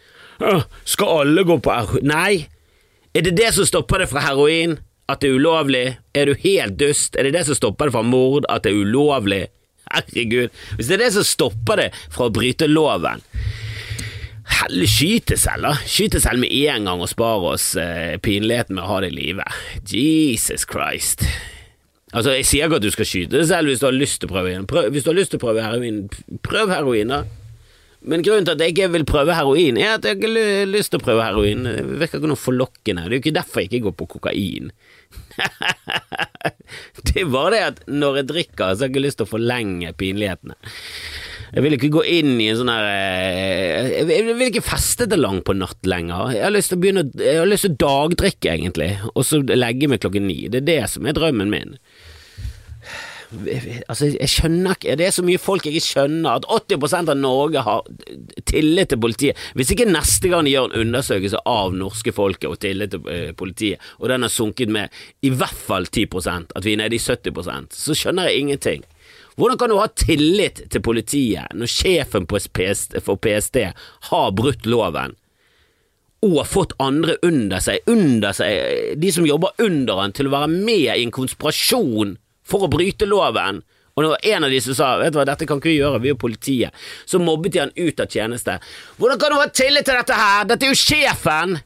Skal 0.85 1.13
alle 1.21 1.45
gå 1.49 1.59
på 1.63 1.75
heroin? 1.75 2.09
Nei! 2.09 2.47
Er 3.13 3.27
det 3.27 3.35
det 3.37 3.51
som 3.57 3.69
stopper 3.69 4.03
det 4.03 4.09
fra 4.13 4.25
heroin? 4.25 4.79
At 5.11 5.21
det 5.21 5.33
er 5.33 5.37
ulovlig? 5.37 5.85
Er 6.17 6.31
du 6.31 6.37
helt 6.45 6.79
dust? 6.81 7.19
Er 7.19 7.29
det 7.29 7.35
det 7.37 7.45
som 7.49 7.59
stopper 7.59 7.91
det 7.91 7.97
fra 7.97 8.05
mord? 8.07 8.47
At 8.49 8.65
det 8.65 8.73
er 8.73 8.85
ulovlig? 8.87 9.43
Herregud, 9.93 10.49
hvis 10.79 10.89
det 10.89 10.97
er 10.97 11.05
det 11.05 11.13
som 11.19 11.27
stopper 11.27 11.83
det 11.83 11.91
fra 12.15 12.31
å 12.31 12.33
bryte 12.33 12.71
loven 12.71 13.21
skyte 14.87 15.37
selv, 15.37 15.67
da. 15.67 15.73
Skyte 15.87 16.21
selv 16.21 16.41
med 16.43 16.53
en 16.53 16.85
gang 16.87 17.01
og 17.03 17.11
spare 17.11 17.55
oss 17.55 17.75
eh, 17.77 18.19
pinligheten 18.23 18.77
med 18.77 18.85
å 18.85 18.91
ha 18.91 19.01
det 19.03 19.13
i 19.13 19.17
live. 19.17 19.45
Jesus 19.89 20.67
Christ. 20.69 21.25
Altså, 22.13 22.33
Jeg 22.37 22.47
sier 22.47 22.67
ikke 22.67 22.77
at 22.77 22.83
du 22.83 22.91
skal 22.93 23.09
skyte 23.09 23.45
selv 23.49 23.69
hvis 23.69 23.81
du 23.81 23.87
har 23.89 23.97
lyst 23.97 24.21
til 24.21 24.29
å 24.29 24.35
prøve 24.35 24.51
heroin. 24.53 24.67
prøv, 24.67 24.91
Hvis 24.93 25.05
du 25.05 25.11
har 25.11 25.19
lyst 25.19 25.33
til 25.33 25.41
å 25.41 25.47
prøve 25.47 25.63
heroin, 25.65 26.09
prøv 26.43 26.71
heroin, 26.71 27.09
da. 27.09 27.23
Men 28.03 28.25
grunnen 28.27 28.47
til 28.47 28.57
at 28.57 28.63
jeg 28.65 28.75
ikke 28.75 28.91
vil 28.97 29.05
prøve 29.07 29.35
heroin, 29.37 29.79
er 29.79 29.97
at 29.97 30.07
jeg 30.07 30.19
ikke 30.19 30.31
har 30.35 30.71
lyst 30.71 30.91
til 30.93 30.99
å 30.99 31.05
prøve 31.05 31.27
heroin. 31.27 31.67
Det 31.69 31.99
virker 32.01 32.19
ikke 32.19 32.31
noe 32.33 32.41
forlokkende. 32.41 33.05
Det 33.07 33.13
er 33.13 33.19
jo 33.19 33.23
ikke 33.23 33.37
derfor 33.39 33.63
jeg 33.63 33.71
ikke 33.71 33.85
går 33.87 33.97
på 34.01 34.09
kokain. 34.17 34.73
det 37.07 37.15
er 37.23 37.31
bare 37.31 37.53
det 37.55 37.63
at 37.67 37.83
når 37.91 38.19
jeg 38.21 38.31
drikker, 38.33 38.73
så 38.73 38.83
har 38.83 38.89
jeg 38.89 38.95
ikke 38.95 39.05
lyst 39.07 39.21
til 39.21 39.29
å 39.29 39.33
forlenge 39.33 39.95
pinlighetene. 39.99 40.59
Jeg 41.53 41.67
vil 41.67 41.77
ikke 41.77 41.93
gå 41.93 42.03
inn 42.09 42.39
i 42.41 42.47
en 42.49 42.57
sånn 42.57 42.71
her 42.73 42.87
eh, 42.89 44.07
Jeg 44.09 44.23
vil 44.25 44.47
ikke 44.47 44.65
feste 44.65 45.05
til 45.05 45.21
langt 45.21 45.45
på 45.45 45.53
natt 45.57 45.85
lenger. 45.85 46.33
Jeg 46.33 46.47
har 46.47 46.55
lyst 46.55 46.73
til 46.73 46.79
å 46.79 46.83
begynne 46.83 47.03
Jeg 47.13 47.43
har 47.43 47.51
lyst 47.51 47.67
til 47.67 47.75
å 47.75 47.81
dagdrikke, 47.83 48.55
egentlig, 48.55 48.95
og 49.13 49.27
så 49.29 49.43
legge 49.45 49.91
meg 49.93 50.01
klokken 50.03 50.27
ni. 50.31 50.39
Det 50.49 50.63
er 50.63 50.71
det 50.71 50.81
som 50.95 51.07
er 51.07 51.19
drømmen 51.19 51.53
min. 51.53 51.77
Altså, 53.89 54.11
jeg 54.13 54.29
skjønner 54.29 54.77
ikke 54.77 54.97
Det 54.99 55.07
er 55.07 55.15
så 55.15 55.25
mye 55.25 55.41
folk 55.41 55.67
jeg 55.67 55.79
ikke 55.79 55.89
skjønner. 55.89 56.41
At 56.41 56.69
80% 56.69 57.13
av 57.13 57.19
Norge 57.19 57.65
har 57.65 57.87
tillit 58.49 58.93
til 58.93 59.01
politiet. 59.01 59.41
Hvis 59.59 59.73
ikke 59.75 59.89
neste 59.89 60.31
gang 60.33 60.47
de 60.47 60.55
gjør 60.55 60.71
en 60.71 60.87
undersøkelse 60.87 61.43
av 61.49 61.75
norske 61.77 62.15
folket 62.15 62.51
og 62.51 62.61
tillit 62.63 62.95
til 62.95 63.07
uh, 63.09 63.33
politiet, 63.39 63.81
og 64.01 64.11
den 64.13 64.27
har 64.27 64.33
sunket 64.33 64.73
med 64.73 64.93
i 65.25 65.33
hvert 65.33 65.57
fall 65.69 65.89
10% 65.89 66.53
at 66.57 66.67
vi 66.67 66.75
er 66.75 66.83
nede 66.83 66.99
i 66.99 67.03
70% 67.03 67.73
så 67.77 67.97
skjønner 67.97 68.29
jeg 68.29 68.45
ingenting. 68.45 68.85
Hvordan 69.37 69.59
kan 69.59 69.73
du 69.73 69.79
ha 69.81 69.89
tillit 69.97 70.61
til 70.71 70.85
politiet 70.85 71.57
når 71.57 71.71
sjefen 71.73 72.29
for 72.29 73.17
PST 73.17 73.59
har 74.13 74.37
brutt 74.37 74.69
loven? 74.69 75.17
og 76.23 76.37
har 76.39 76.47
fått 76.47 76.75
andre 76.79 77.17
under 77.27 77.59
seg, 77.59 77.83
under 77.91 78.35
seg, 78.37 78.95
de 79.03 79.09
som 79.11 79.27
jobber 79.27 79.57
under 79.63 79.99
han, 80.05 80.13
til 80.15 80.29
å 80.29 80.35
være 80.37 80.53
med 80.53 80.85
i 80.85 81.03
en 81.03 81.15
konspirasjon 81.15 82.15
for 82.53 82.67
å 82.67 82.73
bryte 82.73 83.09
loven, 83.09 83.63
Og 83.93 84.03
det 84.03 84.09
var 84.09 84.23
en 84.25 84.45
av 84.47 84.51
de 84.51 84.59
som 84.65 84.77
sa 84.77 84.87
vet 84.97 85.13
du 85.13 85.19
hva, 85.19 85.27
dette 85.29 85.45
kan 85.45 85.59
ikke 85.61 85.69
vi 85.69 85.75
gjøre, 85.77 85.99
vi 86.01 86.13
er 86.15 86.17
politiet. 86.17 86.73
Så 87.05 87.19
mobbet 87.21 87.53
de 87.53 87.61
han 87.61 87.75
ut 87.77 88.01
av 88.01 88.09
tjeneste. 88.09 88.55
Hvordan 88.97 89.21
kan 89.21 89.35
du 89.35 89.37
ha 89.37 89.49
tillit 89.53 89.85
til 89.85 89.99
dette 89.99 90.17
her, 90.17 90.47
dette 90.49 90.65
er 90.65 90.73
jo 90.73 90.79
sjefen! 90.81 91.59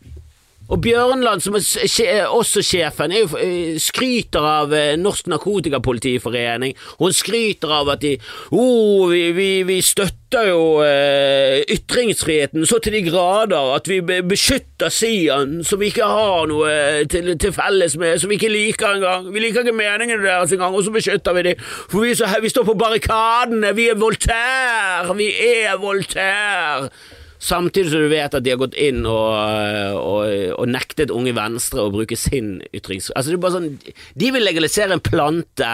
Og 0.69 0.81
Bjørnland, 0.83 1.43
som 1.45 1.55
er 1.55 2.27
også 2.27 2.63
sjefen, 2.65 3.13
er 3.13 3.23
jo, 3.23 3.39
eh, 3.39 3.79
skryter 3.79 4.43
av 4.43 4.73
eh, 4.75 4.97
Norsk 4.99 5.29
Narkotikapolitiforening. 5.31 6.75
Hun 6.99 7.13
skryter 7.15 7.71
av 7.71 7.93
at 7.95 8.03
de 8.03 8.17
oh, 8.51 9.07
vi, 9.11 9.31
vi, 9.37 9.51
vi 9.69 9.79
støtter 9.85 10.49
jo 10.51 10.63
eh, 10.83 11.63
ytringsfriheten 11.71 12.67
så 12.67 12.81
til 12.83 12.97
de 12.97 13.05
grader 13.07 13.75
at 13.77 13.87
vi 13.89 14.01
beskytter 14.03 14.91
Sian, 14.91 15.61
som 15.65 15.81
vi 15.81 15.93
ikke 15.93 16.09
har 16.11 16.51
noe 16.51 16.73
til, 17.11 17.31
til, 17.39 17.55
felles 17.55 17.95
med, 18.01 18.19
som 18.19 18.33
vi 18.33 18.41
ikke 18.41 18.51
liker 18.51 18.97
engang. 18.97 19.29
Vi 19.31 19.45
liker 19.45 19.63
ikke 19.63 19.77
meningene 19.77 20.25
deres 20.27 20.55
engang, 20.57 20.75
og 20.75 20.83
så 20.83 20.95
beskytter 20.95 21.37
vi 21.39 21.47
dem. 21.53 21.63
For 21.63 22.03
vi, 22.03 22.17
så, 22.19 22.27
vi 22.43 22.51
står 22.51 22.67
på 22.67 22.79
barrikadene, 22.81 23.71
vi 23.77 23.87
er 23.93 24.03
Voltaire, 24.03 25.15
vi 25.15 25.31
er 25.63 25.79
Voltaire. 25.79 26.91
Samtidig 27.39 27.93
som 27.93 28.01
du 28.05 28.09
vet 28.11 28.35
at 28.35 28.45
de 28.45 28.53
har 28.53 28.61
gått 28.61 28.77
inn 28.81 29.05
og, 29.05 29.97
og, 30.01 30.35
og 30.57 30.69
nektet 30.73 31.13
Unge 31.13 31.35
Venstre 31.37 31.85
å 31.85 31.93
bruke 31.93 32.17
sin 32.19 32.59
ytrings... 32.73 33.11
Altså 33.13 33.33
det 33.33 33.39
er 33.39 33.45
bare 33.45 33.59
sånn, 33.59 33.97
De 34.17 34.31
vil 34.33 34.47
legalisere 34.47 34.97
en 34.97 35.05
plante, 35.05 35.71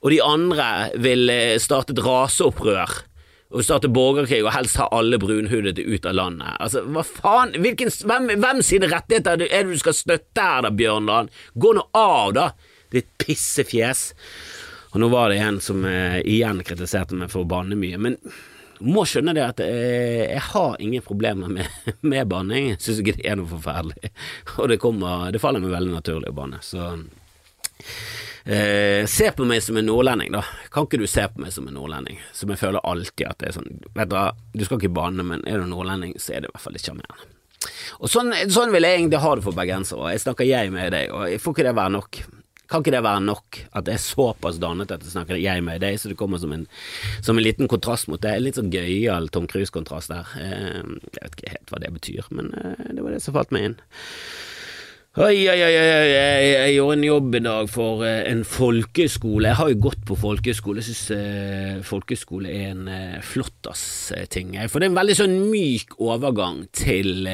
og 0.00 0.12
de 0.14 0.20
andre 0.24 0.66
vil 1.02 1.32
eh, 1.32 1.56
starte 1.62 1.96
et 1.96 2.02
raseopprør. 2.04 3.00
Og 3.50 3.66
starte 3.66 3.90
borgerkrig 3.90 4.44
og 4.44 4.52
helst 4.54 4.78
ha 4.78 4.86
alle 4.94 5.18
brunhudede 5.18 5.82
ut 5.82 6.06
av 6.06 6.14
landet. 6.14 6.54
Altså, 6.62 6.84
hva 6.86 7.02
faen? 7.02 7.56
Hvilken, 7.58 7.90
hvem, 8.06 8.30
hvem 8.38 8.62
sine 8.62 8.90
rettigheter 8.92 9.42
er 9.48 9.66
det 9.66 9.74
du 9.74 9.80
skal 9.82 9.96
støtte 9.98 10.44
her, 10.44 10.62
da, 10.62 10.70
Bjørnland? 10.70 11.34
Gå 11.58 11.74
nå 11.74 11.88
av, 11.98 12.30
da, 12.36 12.46
ditt 12.94 13.10
pissefjes. 13.18 14.12
Og 14.94 15.02
nå 15.02 15.10
var 15.10 15.34
det 15.34 15.42
en 15.42 15.58
som 15.62 15.82
eh, 15.86 16.20
igjen 16.22 16.62
kritiserte 16.66 17.18
meg 17.18 17.34
for 17.34 17.42
å 17.42 17.50
banne 17.50 17.78
mye, 17.78 17.98
men 17.98 18.16
må 18.80 19.04
skjønne 19.08 19.34
det 19.36 19.44
at 19.44 19.60
jeg, 19.64 20.28
jeg 20.30 20.44
har 20.50 20.76
ingen 20.82 21.04
problemer 21.04 21.52
med, 21.52 21.80
med 22.12 22.30
banning. 22.30 22.72
Jeg 22.72 22.80
syns 22.84 23.02
ikke 23.02 23.18
det 23.18 23.26
er 23.28 23.40
noe 23.40 23.50
forferdelig. 23.50 24.12
Og 24.60 24.70
det, 24.72 24.80
kommer, 24.82 25.28
det 25.34 25.42
faller 25.42 25.62
meg 25.62 25.74
veldig 25.74 25.96
naturlig 25.98 26.32
å 26.32 26.36
banne. 26.36 26.60
Så 26.64 26.86
eh, 28.44 29.02
se 29.10 29.30
på 29.36 29.48
meg 29.48 29.62
som 29.64 29.80
en 29.80 29.88
nordlending, 29.90 30.32
da. 30.36 30.44
Kan 30.72 30.88
ikke 30.88 31.02
du 31.02 31.08
se 31.10 31.26
på 31.32 31.44
meg 31.44 31.54
som 31.54 31.68
en 31.68 31.76
nordlending? 31.76 32.20
Som 32.36 32.52
jeg 32.54 32.62
føler 32.62 32.84
alltid 32.86 33.28
at 33.28 33.42
det 33.42 33.50
er 33.50 33.58
sånn 33.60 33.70
Vet 33.96 34.12
du, 34.12 34.16
du 34.56 34.66
skal 34.66 34.80
ikke 34.80 34.96
banne, 35.00 35.26
men 35.26 35.44
er 35.48 35.60
du 35.60 35.68
nordlending, 35.70 36.16
så 36.18 36.36
er 36.36 36.44
det 36.44 36.50
i 36.50 36.56
hvert 36.56 36.66
fall 36.66 36.76
litt 36.76 36.88
sjarmerende. 36.88 37.30
Og 38.00 38.08
sånn, 38.08 38.32
sånn, 38.48 38.72
vil 38.72 38.86
jeg 38.86 39.02
egentlig 39.02 39.20
ha 39.20 39.32
det 39.36 39.44
for 39.44 39.56
bergensere. 39.56 40.14
Jeg 40.14 40.22
snakker 40.22 40.48
jeg 40.48 40.72
med 40.72 40.94
deg, 40.94 41.12
og 41.12 41.42
får 41.42 41.56
ikke 41.56 41.66
det 41.68 41.76
være 41.76 41.92
nok? 41.98 42.20
Kan 42.70 42.84
ikke 42.84 42.92
det 42.94 43.02
være 43.02 43.22
nok 43.24 43.58
at 43.74 43.86
det 43.88 43.96
er 43.96 44.02
såpass 44.02 44.60
dannet 44.62 44.92
at 44.94 45.02
det 45.02 45.10
snakker 45.10 45.40
jeg 45.40 45.64
med 45.66 45.82
deg, 45.82 45.96
så 45.98 46.12
det 46.12 46.18
kommer 46.20 46.38
som 46.38 46.52
en, 46.54 46.68
som 47.18 47.38
en 47.38 47.44
liten 47.44 47.70
kontrast 47.70 48.06
mot 48.10 48.22
det. 48.22 48.36
Litt 48.38 48.60
sånn 48.60 48.70
gøyal 48.70 49.26
Tom 49.34 49.50
Cruise-kontrast 49.50 50.12
der. 50.12 50.30
Eh, 50.38 50.78
jeg 50.78 51.24
vet 51.24 51.34
ikke 51.34 51.56
helt 51.56 51.74
hva 51.74 51.82
det 51.82 51.90
betyr, 51.98 52.30
men 52.30 52.54
eh, 52.54 52.86
det 52.94 53.02
var 53.02 53.16
det 53.16 53.24
som 53.24 53.34
falt 53.34 53.50
meg 53.56 53.72
inn. 53.72 53.76
Oi, 55.18 55.42
oi, 55.50 55.58
oi, 55.58 55.74
oi, 55.74 56.10
jeg 56.14 56.74
gjorde 56.76 56.94
en 56.94 57.06
jobb 57.08 57.34
i 57.34 57.42
dag 57.42 57.70
for 57.74 58.06
eh, 58.06 58.22
en 58.30 58.44
folkeskole. 58.46 59.50
Jeg 59.50 59.58
har 59.58 59.72
jo 59.72 59.82
gått 59.90 60.06
på 60.06 60.22
folkeskole, 60.22 60.78
jeg 60.78 60.94
syns 60.94 61.86
folkeskole 61.90 62.54
er 62.54 62.70
en 62.70 62.86
flottas-ting. 63.26 64.54
For 64.70 64.78
det 64.78 64.86
er 64.86 64.92
en 64.94 65.00
veldig 65.02 65.22
sånn 65.24 65.40
myk 65.50 65.98
overgang 65.98 66.68
til, 66.70 67.26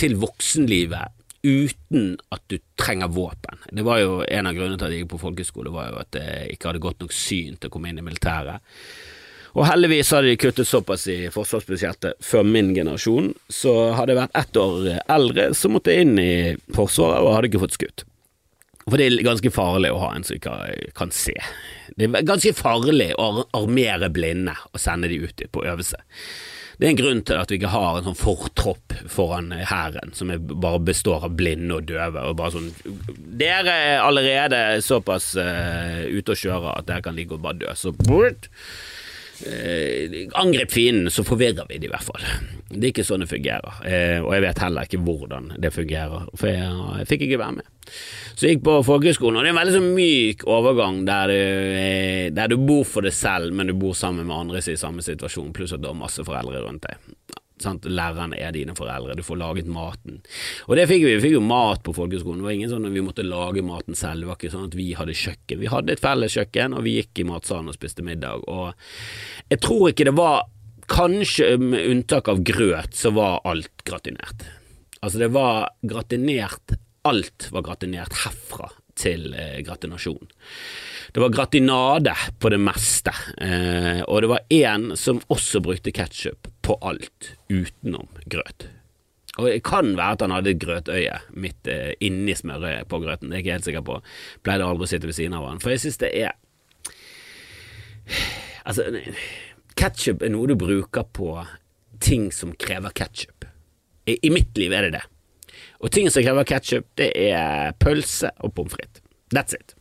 til 0.00 0.16
voksenlivet 0.24 1.20
uten 1.42 2.16
at 2.34 2.42
du 2.50 2.58
trenger 2.78 3.10
våpen. 3.12 3.58
Det 3.70 3.82
var 3.82 3.98
jo 4.02 4.20
En 4.28 4.46
av 4.46 4.54
grunnene 4.54 4.78
til 4.78 4.86
at 4.86 4.94
jeg 4.94 5.04
gikk 5.04 5.14
på 5.14 5.24
folkeskole, 5.24 5.72
var 5.74 5.90
jo 5.90 5.98
at 6.02 6.18
jeg 6.18 6.54
ikke 6.54 6.70
hadde 6.70 6.84
godt 6.84 7.02
nok 7.02 7.16
syn 7.16 7.58
til 7.58 7.70
å 7.70 7.74
komme 7.74 7.90
inn 7.90 7.98
i 7.98 8.06
militæret. 8.06 8.62
Og 9.52 9.66
heldigvis 9.68 10.12
hadde 10.14 10.30
de 10.30 10.38
kuttet 10.40 10.68
såpass 10.68 11.04
i 11.12 11.18
forsvarsbudsjettet 11.32 12.22
før 12.24 12.46
min 12.48 12.70
generasjon, 12.76 13.34
så 13.52 13.92
hadde 13.98 14.14
jeg 14.14 14.20
vært 14.22 14.38
ett 14.40 14.56
år 14.62 14.86
eldre, 15.12 15.50
så 15.58 15.68
måtte 15.68 15.92
jeg 15.92 16.06
inn 16.06 16.16
i 16.22 16.32
Forsvaret 16.72 17.20
og 17.20 17.34
hadde 17.34 17.50
ikke 17.50 17.60
fått 17.66 17.76
skutt. 17.76 18.06
For 18.86 18.98
det 18.98 19.06
er 19.06 19.26
ganske 19.26 19.52
farlig 19.54 19.92
å 19.94 20.00
ha 20.02 20.14
en 20.16 20.24
som 20.26 20.38
ikke 20.38 20.56
kan 20.98 21.12
se. 21.14 21.36
Det 21.94 22.08
er 22.08 22.24
ganske 22.26 22.54
farlig 22.56 23.12
å 23.20 23.44
armere 23.54 24.08
blinde 24.10 24.56
og 24.72 24.80
sende 24.82 25.10
de 25.12 25.20
ut 25.22 25.44
på 25.52 25.66
øvelse. 25.68 26.00
Det 26.82 26.88
er 26.88 26.96
en 26.96 26.98
grunn 26.98 27.20
til 27.22 27.38
at 27.38 27.52
vi 27.52 27.60
ikke 27.60 27.68
har 27.70 27.94
en 27.94 28.06
sånn 28.08 28.16
fortropp 28.18 28.94
foran 29.06 29.52
hæren 29.54 30.10
som 30.18 30.32
bare 30.50 30.80
består 30.82 31.28
av 31.28 31.36
blinde 31.38 31.76
og 31.76 31.84
døve. 31.86 32.24
og 32.26 32.34
bare 32.40 32.56
sånn, 32.56 32.72
Dere 33.38 33.76
er 33.84 34.00
allerede 34.02 34.58
såpass 34.82 35.28
uh, 35.38 36.02
ute 36.10 36.34
å 36.34 36.40
kjøre 36.40 36.72
at 36.74 36.88
dere 36.88 37.04
kan 37.06 37.14
ligge 37.14 37.36
og 37.38 37.44
bare 37.44 37.60
dø. 37.60 37.76
Så 37.78 37.94
brrrt, 37.94 38.48
uh, 39.46 40.16
angrip 40.40 40.72
fienden, 40.72 41.10
så 41.10 41.24
forvirrer 41.26 41.68
vi 41.68 41.80
det 41.82 41.88
i 41.88 41.92
hvert 41.92 42.06
fall. 42.06 42.26
Det 42.72 42.86
er 42.86 42.92
ikke 42.92 43.04
sånn 43.04 43.24
det 43.24 43.28
fungerer, 43.28 43.82
eh, 43.84 44.18
og 44.24 44.30
jeg 44.32 44.42
vet 44.46 44.60
heller 44.64 44.88
ikke 44.88 45.02
hvordan 45.04 45.50
det 45.60 45.72
fungerer, 45.74 46.24
for 46.40 46.48
jeg, 46.48 46.70
jeg 47.02 47.08
fikk 47.10 47.24
ikke 47.26 47.40
være 47.42 47.56
med. 47.58 47.90
Så 48.32 48.46
jeg 48.46 48.56
gikk 48.56 48.64
på 48.64 48.78
folkehøyskolen, 48.88 49.36
og 49.36 49.44
det 49.44 49.50
er 49.50 49.52
en 49.52 49.60
veldig 49.60 49.74
sånn 49.74 49.90
myk 49.98 50.46
overgang 50.48 51.02
der 51.04 51.32
du, 51.34 51.42
der 52.38 52.48
du, 52.48 52.56
bor 52.64 52.86
for 52.88 53.04
deg 53.04 53.12
selv, 53.12 53.52
men 53.52 53.68
du 53.68 53.76
bor 53.76 53.92
sammen 53.98 54.24
med 54.24 54.38
andre 54.38 54.64
i 54.64 54.80
samme 54.80 55.04
situasjon, 55.04 55.52
pluss 55.52 55.76
at 55.76 55.84
du 55.84 55.90
har 55.90 55.98
masse 55.98 56.24
foreldre 56.24 56.64
rundt 56.64 56.88
deg. 56.88 57.41
Sant? 57.64 57.86
Lærerne 57.88 58.38
er 58.38 58.54
dine 58.54 58.76
foreldre, 58.78 59.16
du 59.18 59.24
får 59.26 59.40
laget 59.40 59.70
maten. 59.70 60.20
Og 60.68 60.76
det 60.78 60.88
fikk 60.90 61.04
vi, 61.06 61.16
vi 61.16 61.24
fikk 61.26 61.36
jo 61.38 61.44
mat 61.46 61.84
på 61.86 61.94
folkehøgskolen, 61.96 62.42
det 62.42 62.48
var 62.48 62.56
ingen 62.58 62.72
sånn 62.72 62.88
at 62.88 62.96
vi 62.96 63.04
måtte 63.04 63.26
lage 63.26 63.66
maten 63.66 63.98
selv, 63.98 64.24
det 64.24 64.30
var 64.30 64.40
ikke 64.40 64.54
sånn 64.54 64.70
at 64.70 64.78
vi 64.78 64.88
hadde 64.98 65.18
kjøkken. 65.22 65.62
Vi 65.62 65.72
hadde 65.72 65.96
et 65.96 66.02
felles 66.02 66.38
kjøkken, 66.38 66.76
og 66.78 66.86
vi 66.86 66.96
gikk 67.00 67.22
i 67.22 67.28
matsalen 67.28 67.70
og 67.72 67.78
spiste 67.78 68.06
middag, 68.06 68.46
og 68.50 68.72
jeg 69.52 69.62
tror 69.62 69.92
ikke 69.92 70.10
det 70.10 70.18
var 70.18 70.42
Kanskje 70.92 71.54
med 71.62 71.86
unntak 71.88 72.26
av 72.28 72.40
grøt, 72.44 72.90
så 72.98 73.12
var 73.14 73.38
alt 73.48 73.84
gratinert. 73.86 74.42
Altså, 75.00 75.22
det 75.22 75.28
var 75.32 75.70
gratinert 75.88 76.74
alt 77.02 77.48
var 77.50 77.64
gratinert 77.66 78.14
herfra 78.24 78.68
til 78.98 79.32
eh, 79.34 79.60
gratinasjon. 79.66 80.30
Det 81.12 81.20
var 81.20 81.32
gratinade 81.34 82.14
på 82.38 82.52
det 82.52 82.60
meste, 82.62 83.14
eh, 83.42 84.02
og 84.06 84.22
det 84.22 84.30
var 84.30 84.46
én 84.52 84.92
som 84.96 85.20
også 85.32 85.62
brukte 85.64 85.94
ketsjup 85.94 86.51
på 86.62 86.78
alt 86.80 87.34
utenom 87.50 88.08
grøt. 88.30 88.68
Og 89.40 89.48
Det 89.48 89.62
kan 89.64 89.94
være 89.96 90.12
at 90.12 90.20
han 90.20 90.34
hadde 90.34 90.50
et 90.52 90.60
grøtøye 90.60 91.18
midt 91.40 91.68
eh, 91.70 91.94
inni 92.04 92.34
smørøyet 92.36 92.88
på 92.88 93.00
grøten, 93.00 93.30
det 93.30 93.38
er 93.38 93.40
jeg 93.40 93.46
ikke 93.46 93.56
helt 93.56 93.68
sikker 93.68 93.86
på. 93.86 93.98
Pleide 94.44 94.66
aldri 94.66 94.84
å 94.84 94.90
sitte 94.90 95.08
ved 95.08 95.16
siden 95.16 95.36
av 95.38 95.46
han, 95.48 95.62
for 95.62 95.72
jeg 95.72 95.84
synes 95.86 96.02
det 96.02 96.12
er 96.26 96.38
Altså, 98.62 98.84
ketsjup 99.78 100.22
er 100.22 100.30
noe 100.30 100.50
du 100.50 100.56
bruker 100.58 101.06
på 101.16 101.32
ting 102.02 102.28
som 102.34 102.52
krever 102.58 102.92
ketsjup. 102.94 103.46
I, 104.06 104.18
I 104.26 104.30
mitt 104.34 104.58
liv 104.58 104.74
er 104.74 104.86
det 104.86 104.98
det. 104.98 105.02
Og 105.82 105.90
ting 105.94 106.10
som 106.10 106.22
krever 106.22 106.46
ketsjup, 106.46 106.86
det 106.98 107.10
er 107.18 107.74
pølse 107.82 108.30
og 108.42 108.54
pommes 108.54 108.74
frites. 108.74 109.02
That's 109.34 109.56
it. 109.56 109.74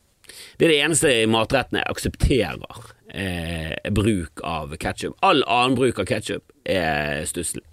Det 0.58 0.66
er 0.66 0.72
det 0.72 0.80
eneste 0.86 1.12
matrettene 1.30 1.82
jeg 1.82 1.94
aksepterer 1.94 2.92
eh, 3.13 3.91
bruk 3.91 4.44
av 4.44 4.75
ketsjup. 4.77 5.18
All 5.25 5.44
annen 5.44 5.77
bruk 5.80 6.00
av 6.01 6.10
ketsjup 6.10 6.51
er 6.65 7.25
stusslig. 7.30 7.63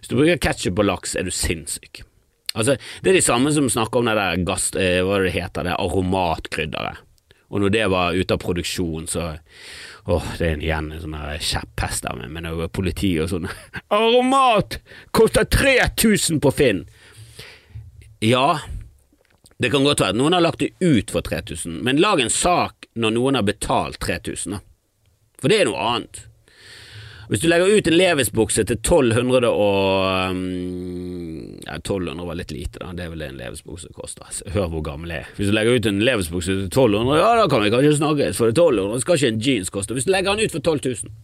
Hvis 0.00 0.12
du 0.12 0.16
bruker 0.16 0.40
ketsjup 0.40 0.78
på 0.78 0.86
laks, 0.86 1.16
er 1.16 1.28
du 1.28 1.34
sinnssyk. 1.34 2.02
Altså, 2.54 2.74
det 3.02 3.12
er 3.12 3.20
de 3.20 3.22
samme 3.22 3.52
som 3.54 3.68
snakker 3.70 4.00
om 4.00 4.10
det 4.10 4.16
der 4.18 4.42
gass, 4.48 4.72
eh, 4.74 5.04
hva 5.06 5.20
det 5.22 5.36
heter, 5.36 5.68
det 5.68 5.78
aromatkrydderet. 5.78 7.06
Og 7.50 7.62
når 7.62 7.72
det 7.74 7.86
var 7.90 8.14
ute 8.14 8.34
av 8.34 8.42
produksjon, 8.42 9.08
så 9.10 9.32
Åh, 10.08 10.24
det 10.38 10.46
er 10.46 10.62
igjen 10.64 10.86
en 10.94 11.02
sånn 11.02 11.16
kjepphest 11.44 12.06
meg 12.16 12.30
med 12.32 12.46
noe 12.46 12.70
politi 12.72 13.12
og 13.20 13.28
sånn. 13.30 13.44
Aromat 13.94 14.78
koster 15.14 15.44
3000 15.44 16.40
på 16.40 16.50
Finn! 16.56 16.86
Ja, 18.24 18.62
det 19.60 19.70
kan 19.72 19.84
godt 19.84 20.00
være 20.00 20.14
at 20.14 20.18
noen 20.18 20.34
har 20.36 20.44
lagt 20.44 20.64
det 20.64 20.72
ut 20.80 21.12
for 21.12 21.24
3000, 21.24 21.82
men 21.84 22.00
lag 22.00 22.20
en 22.24 22.32
sak 22.32 22.88
når 22.96 23.14
noen 23.16 23.38
har 23.38 23.46
betalt 23.46 24.00
3000, 24.00 24.56
da. 24.56 24.64
For 25.40 25.52
det 25.52 25.60
er 25.60 25.70
noe 25.70 25.86
annet. 25.92 26.26
Hvis 27.30 27.44
du 27.44 27.46
legger 27.46 27.70
ut 27.70 27.86
en 27.86 27.94
Levis-bukse 27.94 28.64
til 28.66 28.76
1200 28.80 29.46
og 29.46 30.30
um, 30.34 30.40
Ja, 31.62 31.76
1200 31.76 32.26
var 32.26 32.38
litt 32.40 32.50
lite, 32.50 32.80
da. 32.82 32.88
Det 32.96 33.04
er 33.04 33.12
vel 33.12 33.22
det 33.22 33.28
en 33.30 33.38
Levis-bukse 33.38 33.92
koster. 33.94 34.26
Hør 34.50 34.66
hvor 34.72 34.82
gammel 34.88 35.12
jeg 35.14 35.22
er. 35.22 35.30
Hvis 35.36 35.52
du 35.52 35.54
legger 35.54 35.78
ut 35.78 35.86
en 35.86 36.02
Levis-bukse 36.02 36.56
til 36.56 36.66
1200, 36.66 37.20
ja, 37.20 37.28
da 37.38 37.44
kan 37.52 37.62
vi 37.62 37.70
kanskje 37.70 37.98
snakkes, 38.00 38.40
for 38.40 38.50
det 38.50 38.58
er 38.58 38.64
1200 38.66 39.04
skal 39.04 39.20
ikke 39.20 39.30
en 39.30 39.42
jeans 39.46 39.70
koste. 39.70 39.94
Hvis 39.94 40.08
du 40.08 40.14
legger 40.16 40.34
den 40.34 40.48
ut 40.48 40.56
for 40.56 40.66
12 40.72 40.80
000 41.06 41.14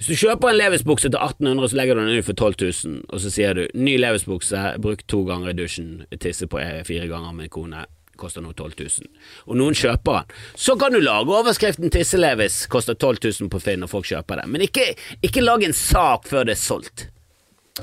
hvis 0.00 0.08
du 0.08 0.16
kjøper 0.16 0.48
en 0.48 0.56
Levis-bukse 0.56 1.10
til 1.12 1.18
1800, 1.20 1.68
så 1.68 1.76
legger 1.76 1.98
du 1.98 2.00
den 2.00 2.18
ut 2.18 2.24
for 2.24 2.32
12 2.32 2.54
000, 2.84 3.00
og 3.12 3.20
så 3.20 3.32
sier 3.34 3.52
du 3.52 3.66
ny 3.76 3.98
Levis-bukse, 4.00 4.62
brukt 4.80 5.04
to 5.12 5.26
ganger 5.28 5.50
i 5.52 5.56
dusjen, 5.58 5.90
tisse 6.24 6.48
på 6.48 6.62
fire 6.88 7.08
ganger 7.10 7.34
med 7.36 7.50
kone, 7.52 7.82
koster 8.20 8.44
nå 8.44 8.52
12 8.54 8.74
000. 8.80 9.22
Og 9.48 9.58
noen 9.60 9.76
kjøper 9.76 10.20
den. 10.20 10.34
Så 10.54 10.76
kan 10.80 10.92
du 10.94 11.00
lage 11.02 11.38
overskriften 11.40 11.90
'Tisse-Levis 11.90 12.66
koster 12.72 12.94
12 12.98 13.24
000 13.24 13.52
på 13.52 13.62
Finn', 13.62 13.86
og 13.86 13.92
folk 13.92 14.10
kjøper 14.10 14.42
det. 14.42 14.50
Men 14.52 14.66
ikke, 14.66 14.92
ikke 15.26 15.44
lag 15.44 15.64
en 15.64 15.76
sak 15.76 16.28
før 16.30 16.46
det 16.48 16.58
er 16.58 16.62
solgt. 16.62 17.08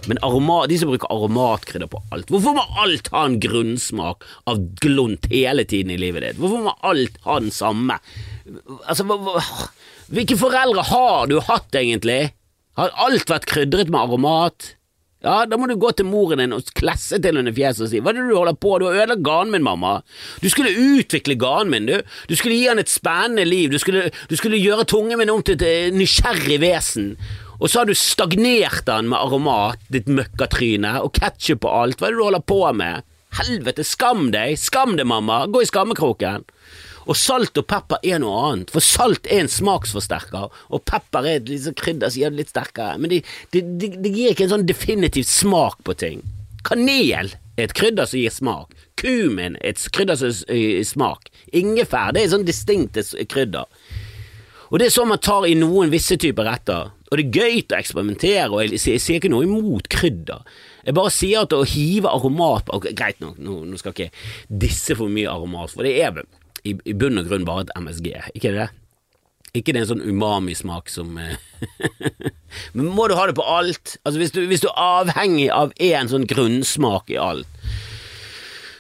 Men 0.06 0.20
aromat, 0.22 0.70
de 0.70 0.78
som 0.78 0.92
bruker 0.92 1.10
aromatkrydder 1.10 1.90
på 1.90 2.02
alt 2.14 2.30
Hvorfor 2.30 2.54
må 2.58 2.66
alt 2.84 3.08
ha 3.14 3.24
en 3.26 3.38
grunnsmak 3.42 4.26
av 4.50 4.60
glunt 4.84 5.30
hele 5.32 5.64
tiden 5.66 5.94
i 5.96 5.98
livet 5.98 6.26
ditt? 6.26 6.42
Hvorfor 6.42 6.68
må 6.68 6.74
alt 6.86 7.18
ha 7.26 7.40
den 7.42 7.54
samme 7.56 7.98
Altså, 8.84 9.08
hvilke 10.14 10.38
foreldre 10.40 10.86
har 10.88 11.32
du 11.32 11.40
hatt, 11.44 11.74
egentlig? 11.76 12.32
Har 12.80 12.94
alt 13.04 13.32
vært 13.32 13.48
krydret 13.50 13.90
med 13.92 14.00
aromat? 14.06 14.70
Ja, 15.26 15.48
da 15.50 15.58
må 15.58 15.66
du 15.66 15.74
gå 15.82 15.90
til 15.98 16.06
moren 16.06 16.38
din 16.44 16.54
og 16.54 16.68
klesse 16.78 17.18
til 17.18 17.40
henne 17.40 17.50
i 17.50 17.58
fjeset 17.58 17.88
og 17.88 17.90
si 17.90 18.02
hva 18.04 18.12
er 18.12 18.20
det 18.20 18.28
du 18.30 18.36
holder 18.38 18.58
på, 18.62 18.76
du 18.78 18.86
har 18.86 19.00
ødelagt 19.00 19.24
ganen 19.26 19.56
min, 19.56 19.66
mamma. 19.66 19.96
Du 20.44 20.46
skulle 20.54 20.76
utvikle 20.78 21.34
ganen 21.42 21.74
min, 21.74 21.90
du. 21.90 21.96
Du 22.30 22.36
skulle 22.38 22.54
gi 22.54 22.68
han 22.70 22.82
et 22.82 22.92
spennende 22.92 23.48
liv, 23.48 23.74
du 23.74 23.82
skulle, 23.82 24.12
du 24.30 24.36
skulle 24.38 24.62
gjøre 24.62 24.86
tungen 24.86 25.18
min 25.18 25.34
om 25.34 25.42
til 25.42 25.58
et 25.58 25.98
nysgjerrig 25.98 26.60
vesen. 26.62 27.16
Og 27.58 27.72
så 27.72 27.82
har 27.82 27.90
du 27.90 27.96
stagnert 27.98 28.86
han 28.86 29.10
med 29.10 29.18
aromat, 29.18 29.82
ditt 29.90 30.10
møkkatryne, 30.12 31.00
og 31.02 31.16
ketsjup 31.18 31.66
og 31.66 31.74
alt, 31.80 31.98
hva 31.98 32.12
er 32.12 32.14
det 32.14 32.22
du 32.22 32.28
holder 32.28 32.46
på 32.54 32.62
med? 32.78 33.08
Helvete, 33.42 33.84
skam 33.86 34.30
deg, 34.34 34.54
skam 34.62 34.94
deg, 35.00 35.10
mamma, 35.10 35.48
gå 35.50 35.66
i 35.66 35.70
skammekroken. 35.70 36.46
Og 37.08 37.16
salt 37.16 37.58
og 37.60 37.68
pepper 37.72 38.04
er 38.04 38.20
noe 38.20 38.40
annet, 38.50 38.72
for 38.74 38.84
salt 38.84 39.30
er 39.32 39.46
en 39.46 39.52
smaksforsterker, 39.52 40.50
og 40.52 40.84
pepper 40.90 41.28
er 41.28 41.40
et 41.40 41.52
liksom 41.52 41.78
krydder 41.80 42.12
som 42.12 42.24
gjør 42.24 42.34
det 42.34 42.42
litt 42.42 42.52
sterkere, 42.52 42.98
men 43.00 43.14
det, 43.14 43.22
de, 43.56 43.64
de, 43.80 43.92
de 44.04 44.12
gir 44.12 44.34
ikke 44.34 44.48
en 44.48 44.58
sånn 44.58 44.68
definitiv 44.68 45.28
smak 45.30 45.80
på 45.88 45.96
ting. 46.00 46.26
Kanel 46.68 47.32
er 47.56 47.70
et 47.70 47.76
krydder 47.78 48.10
som 48.10 48.20
gir 48.20 48.34
smak. 48.34 48.76
Kumin 49.00 49.56
er 49.62 49.72
et 49.72 49.88
krydder 49.96 50.20
som 50.20 50.36
gir 50.52 50.84
smak. 50.88 51.32
Ingefær 51.56 52.12
det 52.16 52.26
er 52.26 52.34
sånn 52.34 52.48
distinkte 52.48 53.06
krydder. 53.32 53.72
Og 54.68 54.82
det 54.82 54.90
er 54.90 54.96
sånn 54.98 55.08
man 55.08 55.22
tar 55.24 55.46
i 55.48 55.56
noen 55.56 55.92
visse 55.94 56.18
typer 56.20 56.44
retter. 56.50 56.90
Og 57.08 57.20
det 57.20 57.24
er 57.24 57.38
gøy 57.40 57.62
å 57.62 57.78
eksperimentere, 57.78 58.50
og 58.52 58.74
jeg 58.76 59.00
sier 59.00 59.22
ikke 59.22 59.32
noe 59.32 59.48
imot 59.48 59.88
krydder. 59.92 60.44
Jeg 60.84 60.96
bare 60.98 61.14
sier 61.14 61.46
at 61.46 61.56
å 61.56 61.64
hive 61.68 62.12
aromat 62.12 62.68
på 62.68 62.82
Greit 62.90 63.22
nok, 63.24 63.40
nå, 63.40 63.62
nå 63.68 63.80
skal 63.80 63.96
ikke 63.96 64.10
disse 64.48 64.96
for 65.00 65.12
mye 65.12 65.32
aromat, 65.32 65.72
for 65.72 65.88
det 65.88 65.96
er 66.04 66.20
i, 66.68 66.76
i 66.86 66.96
bunn 66.98 67.22
og 67.22 67.30
grunn 67.30 67.48
bare 67.48 67.68
et 67.68 67.74
MSG, 67.80 68.12
ikke 68.38 68.54
det? 68.56 68.68
Ikke 69.56 69.74
det 69.74 69.80
er 69.80 69.86
en 69.86 69.92
sånn 69.96 70.06
umami-smak 70.06 70.92
som 70.92 71.16
eh, 71.22 71.38
Men 72.76 72.92
må 72.94 73.08
du 73.08 73.16
ha 73.18 73.26
det 73.30 73.38
på 73.38 73.46
alt? 73.48 73.96
Altså 74.04 74.20
hvis 74.22 74.36
du, 74.36 74.44
hvis 74.50 74.64
du 74.64 74.68
er 74.70 74.82
avhengig 75.02 75.48
av 75.54 75.72
én 75.82 76.12
sånn 76.12 76.28
grunnsmak 76.30 77.10
i 77.14 77.18
alt, 77.22 77.72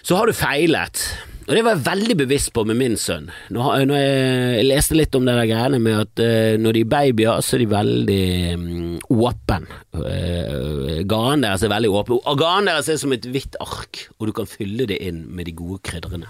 så 0.07 0.19
har 0.19 0.29
du 0.29 0.35
feilet. 0.37 1.01
Og 1.47 1.55
det 1.55 1.61
var 1.63 1.77
jeg 1.77 1.85
veldig 1.85 2.15
bevisst 2.19 2.51
på 2.55 2.65
med 2.67 2.75
min 2.75 2.97
sønn. 2.99 3.29
Når, 3.55 3.85
når 3.87 3.99
jeg 4.01 4.65
leste 4.67 4.97
litt 4.97 5.15
om 5.15 5.23
det 5.27 5.35
greiene 5.47 5.79
med 5.79 6.01
at 6.01 6.21
uh, 6.23 6.55
når 6.59 6.75
de 6.75 6.81
er 6.83 6.89
babyer, 6.91 7.39
så 7.43 7.55
er 7.55 7.63
de 7.63 7.67
veldig 7.71 8.25
um, 8.59 8.65
åpen. 9.15 9.67
Uh, 9.95 10.99
ganen 11.07 11.45
deres 11.47 11.63
er 11.63 11.71
veldig 11.71 11.91
åpen. 11.95 12.19
Ganen 12.39 12.67
deres 12.67 12.91
er 12.91 12.99
som 12.99 13.15
et 13.15 13.27
hvitt 13.31 13.55
ark, 13.63 14.09
og 14.19 14.27
du 14.27 14.35
kan 14.35 14.51
fylle 14.51 14.89
det 14.91 14.99
inn 15.07 15.23
med 15.31 15.47
de 15.47 15.55
gode 15.55 15.79
krydderne. 15.87 16.27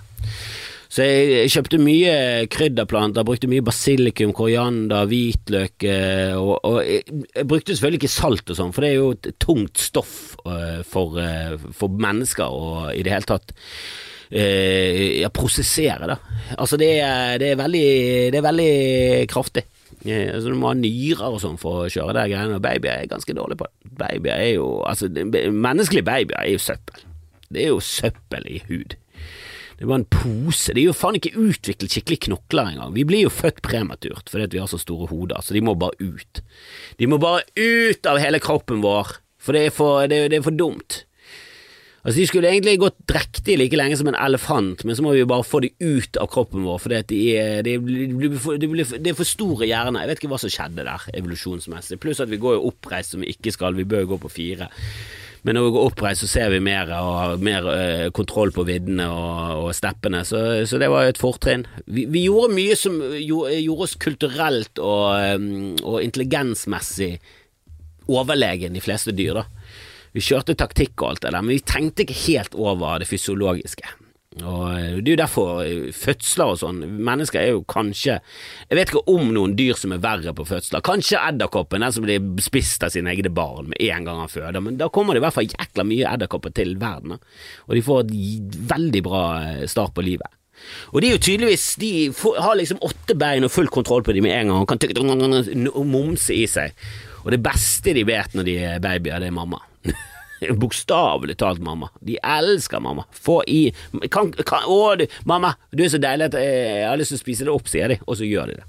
Så 0.88 1.04
jeg 1.04 1.52
kjøpte 1.52 1.80
mye 1.84 2.14
krydderplanter, 2.52 3.26
brukte 3.28 3.50
mye 3.52 3.66
basilikum, 3.66 4.32
koriander, 4.36 5.08
hvitløk 5.10 5.84
eh, 5.88 6.34
og, 6.38 6.56
og 6.64 6.80
jeg, 6.86 7.04
jeg, 7.34 7.48
brukte 7.48 7.76
selvfølgelig 7.76 8.02
ikke 8.02 8.14
salt 8.14 8.54
og 8.54 8.60
sånn, 8.60 8.76
for 8.76 8.86
det 8.86 8.92
er 8.92 9.00
jo 9.02 9.10
et 9.18 9.32
tungt 9.44 9.82
stoff 9.84 10.14
uh, 10.46 10.84
for, 10.88 11.20
uh, 11.20 11.58
for, 11.76 11.92
mennesker 11.92 12.48
og 12.48 12.94
i 12.96 13.04
det 13.04 13.14
hele 13.16 13.28
tatt 13.28 13.56
ja, 14.28 15.30
prosessere, 15.32 16.04
da. 16.04 16.18
Altså 16.60 16.76
det 16.76 16.90
er, 17.00 17.38
det 17.40 17.54
er, 17.54 17.60
veldig, 17.62 17.84
det 18.34 18.40
er 18.42 18.44
veldig 18.44 18.74
kraftig. 19.32 19.64
altså 20.04 20.52
Du 20.52 20.58
må 20.60 20.74
ha 20.74 20.76
nyrer 20.76 21.32
og 21.32 21.40
sånn 21.40 21.56
for 21.62 21.86
å 21.86 21.88
kjøre 21.88 22.18
de 22.18 22.26
greiene, 22.34 22.58
og 22.60 22.66
babyer 22.66 23.06
er 23.06 23.08
ganske 23.08 23.38
dårlig 23.38 23.56
på 23.62 23.70
det. 23.70 23.94
Babyer 24.02 24.34
er 24.36 24.52
jo 24.58 24.68
Altså, 24.84 25.08
menneskelige 25.08 26.10
babyer 26.12 26.42
er 26.42 26.52
jo 26.58 26.60
søppel. 26.60 27.08
Det 27.48 27.64
er 27.64 27.72
jo 27.72 27.80
søppel 27.80 28.52
i 28.52 28.60
hud. 28.68 28.98
Det 29.78 29.86
var 29.86 30.00
en 30.00 30.08
pose. 30.10 30.74
De 30.74 30.82
er 30.82 30.90
jo 30.90 30.96
faen 30.98 31.20
ikke 31.20 31.36
utviklet 31.38 31.94
skikkelig 31.94 32.20
knokler 32.28 32.72
engang. 32.74 32.96
Vi 32.96 33.06
blir 33.08 33.28
jo 33.28 33.34
født 33.34 33.62
prematurt 33.66 34.32
fordi 34.34 34.50
vi 34.56 34.62
har 34.64 34.70
så 34.72 34.80
store 34.82 35.10
hoder, 35.12 35.42
så 35.46 35.54
de 35.54 35.62
må 35.62 35.78
bare 35.78 35.98
ut. 36.02 36.42
De 36.98 37.10
må 37.10 37.20
bare 37.22 37.46
ut 37.54 38.10
av 38.10 38.22
hele 38.22 38.42
kroppen 38.44 38.82
vår, 38.86 39.20
for 39.38 39.54
det 39.54 39.68
er 39.68 39.76
for, 39.76 40.08
det, 40.10 40.24
det 40.34 40.40
er 40.40 40.48
for 40.48 40.58
dumt. 40.58 41.04
Altså, 42.08 42.22
De 42.22 42.26
skulle 42.30 42.50
egentlig 42.50 42.78
gått 42.80 42.98
drektige 43.10 43.60
like 43.60 43.78
lenge 43.78 43.98
som 44.00 44.08
en 44.08 44.16
elefant, 44.16 44.86
men 44.88 44.96
så 44.96 45.04
må 45.04 45.12
vi 45.12 45.26
bare 45.28 45.44
få 45.44 45.60
de 45.66 45.74
ut 45.84 46.18
av 46.22 46.30
kroppen 46.32 46.64
vår, 46.64 46.78
for 46.80 46.94
de 47.12 47.20
er, 47.36 47.62
de, 47.68 47.78
de, 47.84 48.30
det 48.32 49.12
er 49.12 49.18
for 49.18 49.28
store 49.28 49.68
hjerner. 49.68 50.06
Jeg 50.06 50.14
vet 50.14 50.22
ikke 50.22 50.32
hva 50.32 50.40
som 50.42 50.54
skjedde 50.54 50.88
der, 50.88 51.08
evolusjonsmessig. 51.20 52.00
Pluss 52.02 52.24
at 52.24 52.32
vi 52.32 52.40
går 52.42 52.58
jo 52.58 52.70
oppreist 52.72 53.14
som 53.14 53.26
vi 53.26 53.34
ikke 53.36 53.52
skal, 53.54 53.76
vi 53.76 53.86
bør 53.86 54.06
jo 54.06 54.14
gå 54.16 54.22
på 54.24 54.34
fire. 54.40 54.72
Men 55.46 55.58
når 55.58 55.68
vi 55.68 55.74
går 55.76 55.90
oppreist, 55.92 56.24
så 56.24 56.30
ser 56.32 56.52
vi 56.54 56.62
mer 56.64 56.90
og 56.98 57.12
har 57.18 57.44
mer 57.44 57.68
uh, 57.68 58.06
kontroll 58.16 58.54
på 58.56 58.66
viddene 58.68 59.06
og, 59.12 59.68
og 59.68 59.76
steppene, 59.78 60.24
så, 60.28 60.44
så, 60.68 60.80
det 60.82 60.90
var 60.92 61.06
jo 61.06 61.14
et 61.14 61.22
fortrinn. 61.22 61.68
Vi, 61.86 62.08
vi, 62.10 62.26
gjorde 62.26 62.56
mye 62.58 62.78
som 62.80 62.98
gjorde, 63.16 63.60
oss 63.88 63.98
kulturelt 64.02 64.82
og, 64.82 65.38
um, 65.38 65.76
og, 65.84 66.02
intelligensmessig 66.06 67.14
overlegen 68.08 68.76
de 68.78 68.84
fleste 68.84 69.14
dyr, 69.16 69.42
da. 69.42 69.46
Vi 70.16 70.24
kjørte 70.24 70.56
taktikk 70.58 70.96
og 71.04 71.12
alt 71.12 71.26
det 71.26 71.34
der, 71.36 71.44
men 71.44 71.58
vi 71.58 71.62
tenkte 71.62 72.06
ikke 72.06 72.22
helt 72.24 72.56
over 72.58 73.04
det 73.04 73.10
fysiologiske. 73.10 73.86
Og 74.36 74.64
eh, 74.76 74.98
Det 75.02 75.08
er 75.08 75.14
jo 75.16 75.20
derfor 75.22 75.62
eh, 75.64 75.92
fødsler 75.96 76.52
og 76.52 76.60
sånn 76.62 76.82
Mennesker 76.84 77.40
er 77.42 77.54
jo 77.56 77.64
kanskje 77.70 78.18
Jeg 78.20 78.78
vet 78.78 78.92
ikke 78.92 79.06
om 79.14 79.32
noen 79.34 79.56
dyr 79.58 79.78
som 79.80 79.96
er 79.96 80.02
verre 80.04 80.34
på 80.36 80.46
fødsler. 80.48 80.84
Kanskje 80.86 81.22
edderkoppen, 81.22 81.82
den 81.86 81.96
som 81.96 82.06
blir 82.06 82.44
spist 82.44 82.84
av 82.84 82.92
sine 82.94 83.14
egne 83.14 83.32
barn 83.34 83.72
med 83.72 83.82
en 83.88 84.08
gang 84.08 84.20
han 84.22 84.32
føder. 84.32 84.60
Men 84.64 84.80
da 84.80 84.90
kommer 84.94 85.16
det 85.16 85.24
i 85.24 85.26
hvert 85.26 85.38
fall 85.38 85.48
jækla 85.48 85.86
mye 85.88 86.12
edderkopper 86.12 86.54
til 86.58 86.76
verden, 86.82 87.16
og 87.18 87.74
de 87.74 87.84
får 87.86 88.04
et 88.04 88.58
veldig 88.74 89.04
bra 89.08 89.24
eh, 89.46 89.64
start 89.72 89.96
på 89.96 90.06
livet. 90.06 90.36
Og 90.92 91.02
de 91.02 91.10
er 91.10 91.14
jo 91.14 91.22
tydeligvis 91.22 91.66
De 91.78 91.92
har 92.42 92.56
liksom 92.58 92.80
åtte 92.82 93.14
bein 93.20 93.46
og 93.46 93.54
full 93.54 93.70
kontroll 93.70 94.02
på 94.04 94.16
dem 94.18 94.26
med 94.26 94.34
en 94.34 94.50
gang 94.52 94.64
og 94.64 94.72
kan 94.72 95.88
momse 95.88 96.34
i 96.34 96.48
seg. 96.50 96.76
Og 97.24 97.32
det 97.34 97.44
beste 97.46 97.94
de 97.94 98.06
vet 98.08 98.36
når 98.36 98.48
de 98.48 98.60
er 98.74 98.84
babyer, 98.84 99.22
det 99.22 99.32
er 99.32 99.36
mamma. 99.40 99.62
Bokstavelig 100.62 101.38
talt, 101.42 101.64
mamma. 101.64 101.90
De 102.00 102.20
elsker 102.22 102.84
mamma. 102.84 103.08
Få 103.12 103.42
i 103.48 103.72
kan, 104.14 104.32
kan, 104.46 104.68
Å, 104.68 104.96
du, 105.00 105.08
mamma, 105.30 105.56
du 105.72 105.84
er 105.86 105.92
så 105.94 106.02
deilig 106.02 106.32
at 106.32 106.40
jeg 106.42 106.88
har 106.88 107.00
lyst 107.00 107.16
til 107.16 107.22
å 107.22 107.26
spise 107.26 107.48
det 107.48 107.54
opp, 107.54 107.70
sier 107.72 107.94
de, 107.94 108.00
og 108.06 108.20
så 108.20 108.28
gjør 108.28 108.54
de 108.54 108.62
det. 108.62 108.68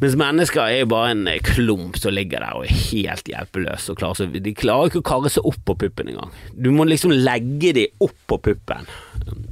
Mens 0.00 0.14
mennesker 0.16 0.62
er 0.64 0.78
jo 0.80 0.88
bare 0.94 1.10
en 1.12 1.26
klump 1.44 1.98
som 2.00 2.14
ligger 2.16 2.40
der 2.40 2.56
og 2.56 2.64
er 2.64 2.78
helt 2.86 3.26
hjelpeløs. 3.28 3.90
Klarer 4.00 4.30
de 4.32 4.54
klarer 4.56 4.88
ikke 4.88 5.02
å 5.02 5.08
karre 5.10 5.32
seg 5.32 5.44
opp 5.50 5.60
på 5.68 5.76
puppen 5.82 6.08
engang. 6.08 6.32
Du 6.56 6.70
må 6.72 6.86
liksom 6.88 7.12
legge 7.12 7.74
dem 7.76 8.06
opp 8.06 8.16
på 8.30 8.38
puppen, 8.48 8.88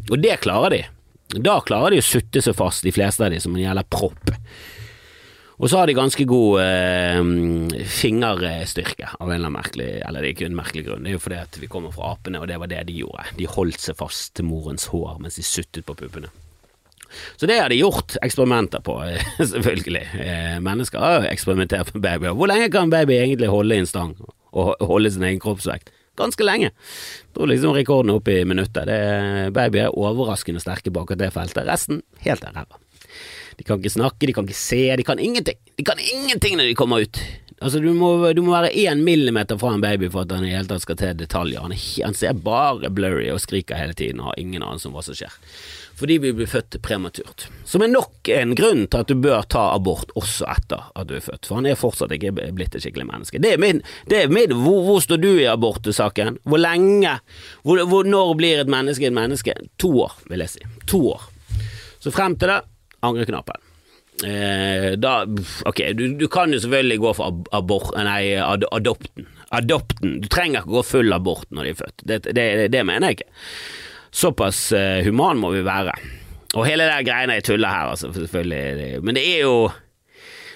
og 0.08 0.16
det 0.24 0.38
klarer 0.40 0.72
de. 0.72 0.80
Da 1.44 1.58
klarer 1.60 1.92
de 1.92 2.00
å 2.00 2.06
sutte 2.06 2.40
seg 2.40 2.56
fast, 2.56 2.86
de 2.86 2.94
fleste 2.96 3.26
av 3.26 3.34
de, 3.34 3.42
som 3.44 3.52
en 3.52 3.60
jævla 3.60 3.84
propp. 3.92 4.32
Og 5.58 5.66
så 5.66 5.80
har 5.80 5.90
de 5.90 5.94
ganske 5.98 6.24
god 6.30 6.60
eh, 6.62 7.84
fingerstyrke, 7.90 9.08
av 9.18 9.26
en 9.26 9.34
eller 9.34 9.48
annen 9.48 9.56
merkelig 9.56 9.88
Eller 10.06 10.22
det 10.22 10.28
er 10.28 10.36
ikke 10.36 10.46
en 10.46 10.58
merkelig 10.58 10.84
grunn, 10.86 11.02
det 11.02 11.10
er 11.10 11.16
jo 11.16 11.22
fordi 11.24 11.40
at 11.42 11.58
vi 11.58 11.70
kommer 11.70 11.94
fra 11.94 12.12
apene, 12.14 12.38
og 12.38 12.46
det 12.50 12.60
var 12.62 12.70
det 12.70 12.84
de 12.86 13.00
gjorde. 13.00 13.26
De 13.38 13.48
holdt 13.50 13.82
seg 13.82 13.98
fast 13.98 14.36
til 14.38 14.46
morens 14.46 14.86
hår 14.92 15.18
mens 15.22 15.40
de 15.40 15.46
suttet 15.46 15.86
på 15.88 15.96
puppene. 15.98 16.30
Så 17.40 17.48
det 17.48 17.58
har 17.58 17.72
de 17.72 17.80
gjort 17.80 18.18
eksperimenter 18.22 18.84
på, 18.84 18.98
selvfølgelig. 19.52 20.06
Eh, 20.22 20.56
mennesker 20.62 21.02
har 21.02 21.18
jo 21.18 21.30
eksperimentert 21.32 21.94
med 21.94 22.04
babyer. 22.04 22.36
Hvor 22.38 22.50
lenge 22.50 22.70
kan 22.70 22.86
en 22.86 22.94
baby 22.94 23.16
egentlig 23.18 23.50
holde 23.50 23.74
i 23.78 23.82
en 23.82 23.88
stang 23.90 24.14
og 24.52 24.74
holde 24.84 25.10
sin 25.10 25.26
egen 25.26 25.40
kroppsvekt? 25.42 25.90
Ganske 26.18 26.44
lenge. 26.44 26.72
Jeg 26.74 27.34
tror 27.34 27.50
liksom 27.50 27.74
rekorden 27.76 28.10
er 28.10 28.18
oppe 28.18 28.40
i 28.40 28.46
minuttet. 28.46 28.90
Babyer 29.54 29.88
er 29.88 29.96
overraskende 29.96 30.62
sterke 30.62 30.92
bak 30.94 31.14
det 31.18 31.30
feltet. 31.34 31.66
Resten 31.66 32.02
helt 32.26 32.42
der 32.42 32.54
ræva. 32.54 32.78
De 33.58 33.66
kan 33.66 33.82
ikke 33.82 33.96
snakke, 33.96 34.26
de 34.26 34.34
kan 34.36 34.46
ikke 34.46 34.58
se, 34.58 34.82
de 34.96 35.04
kan 35.06 35.18
ingenting. 35.18 35.58
De 35.76 35.84
kan 35.84 35.98
ingenting 35.98 36.58
når 36.58 36.70
de 36.70 36.78
kommer 36.78 37.02
ut. 37.02 37.20
Altså, 37.58 37.80
du 37.82 37.90
må, 37.90 38.12
du 38.32 38.44
må 38.46 38.52
være 38.54 38.70
én 38.86 39.00
millimeter 39.02 39.58
fra 39.58 39.72
en 39.74 39.82
baby 39.82 40.06
for 40.12 40.22
at 40.22 40.30
han 40.36 40.46
i 40.46 40.52
hele 40.54 40.68
tatt 40.70 40.84
skal 40.84 40.98
til 41.00 41.16
detaljer. 41.18 41.64
Han, 41.64 41.74
han, 41.74 42.14
ser 42.14 42.38
bare 42.38 42.90
blurry 42.94 43.26
og 43.34 43.40
skriker 43.42 43.80
hele 43.80 43.96
tiden 43.98 44.22
og 44.22 44.30
har 44.30 44.38
ingen 44.38 44.62
anelse 44.62 44.86
om 44.86 44.94
hva 44.94 45.02
som 45.02 45.18
skjer. 45.18 45.34
Fordi 45.98 46.20
vi 46.22 46.30
blir 46.38 46.46
født 46.46 46.76
prematurt. 46.86 47.48
Som 47.66 47.82
er 47.82 47.90
nok 47.90 48.30
en 48.30 48.54
grunn 48.54 48.84
til 48.86 49.02
at 49.02 49.10
du 49.10 49.18
bør 49.18 49.42
ta 49.50 49.64
abort 49.72 50.14
også 50.14 50.46
etter 50.52 50.86
at 50.94 51.10
du 51.10 51.16
er 51.18 51.24
født, 51.24 51.50
for 51.50 51.58
han 51.58 51.66
er 51.66 51.80
fortsatt 51.80 52.14
ikke 52.14 52.30
blitt 52.36 52.78
et 52.78 52.84
skikkelig 52.84 53.08
menneske. 53.10 53.42
Det 53.42 53.56
er 53.56 53.62
min, 53.64 53.82
det 54.06 54.22
er 54.22 54.30
min 54.30 54.54
hvor, 54.54 54.84
hvor, 54.86 55.02
står 55.02 55.18
du 55.18 55.32
i 55.32 55.50
abortsaken? 55.50 56.38
Hvor 56.46 56.62
lenge? 56.62 57.18
Hvor, 57.66 57.82
hvor, 57.90 58.06
når 58.06 58.34
blir 58.38 58.62
et 58.62 58.70
menneske 58.70 59.10
et 59.10 59.18
menneske? 59.18 59.58
To 59.82 59.96
år, 60.06 60.14
vil 60.30 60.46
jeg 60.46 60.54
si. 60.54 60.66
To 60.94 61.02
år. 61.16 61.26
Så 61.98 62.14
frem 62.14 62.38
til 62.38 62.54
det 62.54 62.62
angreknappen. 63.06 63.60
Eh, 64.24 64.92
da, 64.98 65.26
ok, 65.64 65.82
du, 65.94 66.14
du, 66.18 66.26
kan 66.28 66.52
jo 66.52 66.58
selvfølgelig 66.60 66.98
gå 66.98 67.12
for 67.14 67.42
abort, 67.54 67.92
nei, 67.94 68.34
ad, 68.42 68.66
adopten. 68.74 69.28
Adopten. 69.54 70.18
Du 70.22 70.28
trenger 70.32 70.64
ikke 70.64 70.74
gå 70.78 70.86
full 70.86 71.14
abort 71.14 71.46
når 71.54 71.68
de 71.68 71.74
er 71.74 71.78
født. 71.78 72.02
Det, 72.02 72.18
det, 72.36 72.48
det 72.74 72.86
mener 72.86 73.12
jeg 73.12 73.20
ikke. 73.20 73.36
Såpass 74.10 74.72
eh, 74.74 75.04
human 75.06 75.38
må 75.38 75.52
vi 75.54 75.62
være. 75.66 75.94
Og 76.56 76.64
hele 76.66 76.88
det 76.88 77.04
greiene 77.06 77.38
jeg 77.38 77.46
tuller 77.50 77.70
her, 77.70 77.92
altså, 77.92 78.10
selvfølgelig. 78.14 78.98
Men 79.04 79.18
det 79.18 79.26
er 79.36 79.44
jo 79.44 79.68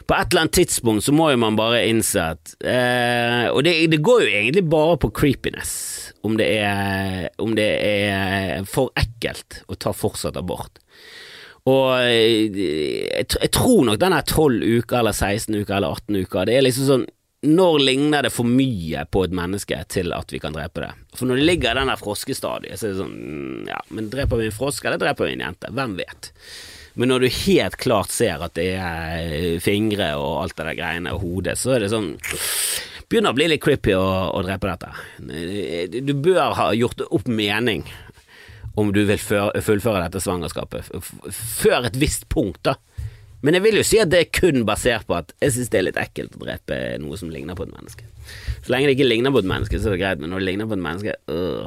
På 0.08 0.16
et 0.16 0.32
eller 0.32 0.40
annet 0.42 0.56
tidspunkt 0.56 1.04
så 1.04 1.12
må 1.14 1.28
jo 1.30 1.38
man 1.38 1.54
bare 1.56 1.84
innse 1.86 2.24
at 2.34 2.54
eh, 2.66 3.46
Og 3.54 3.62
det, 3.62 3.76
det, 3.92 4.00
går 4.02 4.24
jo 4.24 4.32
egentlig 4.32 4.64
bare 4.66 4.96
på 4.98 5.12
creepiness. 5.14 5.74
Om 6.26 6.36
det 6.38 6.48
er, 6.58 7.28
om 7.38 7.54
det 7.54 7.68
er 7.86 8.66
for 8.66 8.90
ekkelt 8.98 9.62
å 9.70 9.78
ta 9.78 9.94
fortsatt 9.94 10.38
abort. 10.38 10.81
Og 11.70 11.88
jeg, 12.02 13.26
jeg 13.30 13.50
tror 13.54 13.84
nok 13.86 13.98
den 14.02 14.14
er 14.16 14.24
12 14.26 14.62
uker 14.82 14.98
eller 14.98 15.14
16 15.14 15.60
uker 15.60 15.76
eller 15.76 15.98
18 15.98 16.22
uker. 16.24 16.48
Det 16.48 16.56
er 16.58 16.64
liksom 16.66 16.88
sånn 16.88 17.10
når 17.42 17.80
ligner 17.82 18.22
det 18.22 18.30
for 18.30 18.46
mye 18.46 19.02
på 19.10 19.24
et 19.26 19.32
menneske 19.34 19.80
til 19.90 20.12
at 20.14 20.30
vi 20.30 20.38
kan 20.38 20.54
drepe 20.54 20.84
det? 20.84 20.92
For 21.18 21.26
når 21.26 21.40
det 21.40 21.46
ligger 21.48 21.72
i 21.72 21.80
den 21.80 21.90
der 21.90 21.98
froskestadiet, 21.98 22.78
så 22.78 22.86
er 22.86 22.92
det 22.92 23.00
sånn 23.00 23.16
mm, 23.16 23.64
Ja, 23.66 23.80
men 23.90 24.10
dreper 24.12 24.38
vi 24.38 24.46
en 24.46 24.54
frosk, 24.54 24.86
eller 24.86 25.00
dreper 25.02 25.26
vi 25.26 25.34
en 25.34 25.42
jente? 25.48 25.72
Hvem 25.74 25.96
vet? 25.98 26.30
Men 26.94 27.10
når 27.10 27.24
du 27.24 27.28
helt 27.48 27.76
klart 27.80 28.14
ser 28.14 28.44
at 28.46 28.54
det 28.54 28.68
er 28.76 29.58
fingre 29.64 30.12
og 30.20 30.42
alt 30.44 30.54
det 30.58 30.68
der 30.68 30.78
greiene 30.78 31.16
og 31.16 31.24
hodet, 31.24 31.56
så 31.58 31.74
er 31.76 31.84
det 31.84 31.92
sånn 31.94 32.14
Begynner 33.10 33.34
å 33.34 33.36
bli 33.36 33.44
litt 33.50 33.60
creepy 33.60 33.92
å, 33.92 34.04
å 34.32 34.38
drepe 34.40 34.70
dette. 34.70 35.98
Du 36.00 36.14
bør 36.24 36.54
ha 36.56 36.70
gjort 36.72 37.02
opp 37.10 37.26
mening 37.28 37.82
om 38.74 38.92
du 38.94 39.02
vil 39.08 39.20
fullføre 39.20 40.04
dette 40.06 40.22
svangerskapet 40.24 40.88
før 41.32 41.88
et 41.88 41.98
visst 42.00 42.28
punkt, 42.32 42.62
da. 42.64 42.76
Men 43.42 43.58
jeg 43.58 43.64
vil 43.64 43.80
jo 43.80 43.84
si 43.86 43.98
at 43.98 44.10
det 44.12 44.20
er 44.22 44.34
kun 44.38 44.62
basert 44.66 45.08
på 45.08 45.16
at 45.18 45.32
jeg 45.42 45.56
synes 45.56 45.72
det 45.72 45.80
er 45.80 45.86
litt 45.88 46.00
ekkelt 46.00 46.36
å 46.38 46.44
drepe 46.44 46.78
noe 47.02 47.18
som 47.18 47.30
ligner 47.32 47.58
på 47.58 47.66
et 47.66 47.74
menneske. 47.74 48.06
Så 48.62 48.70
lenge 48.70 48.88
det 48.88 48.96
ikke 48.96 49.08
ligner 49.08 49.34
på 49.34 49.42
et 49.42 49.50
menneske, 49.50 49.80
så 49.82 49.90
er 49.90 49.96
det 49.96 50.02
greit, 50.04 50.22
men 50.22 50.30
når 50.30 50.42
det 50.42 50.48
ligner 50.48 50.70
på 50.70 50.78
et 50.78 50.84
menneske 50.86 51.16
øh. 51.34 51.64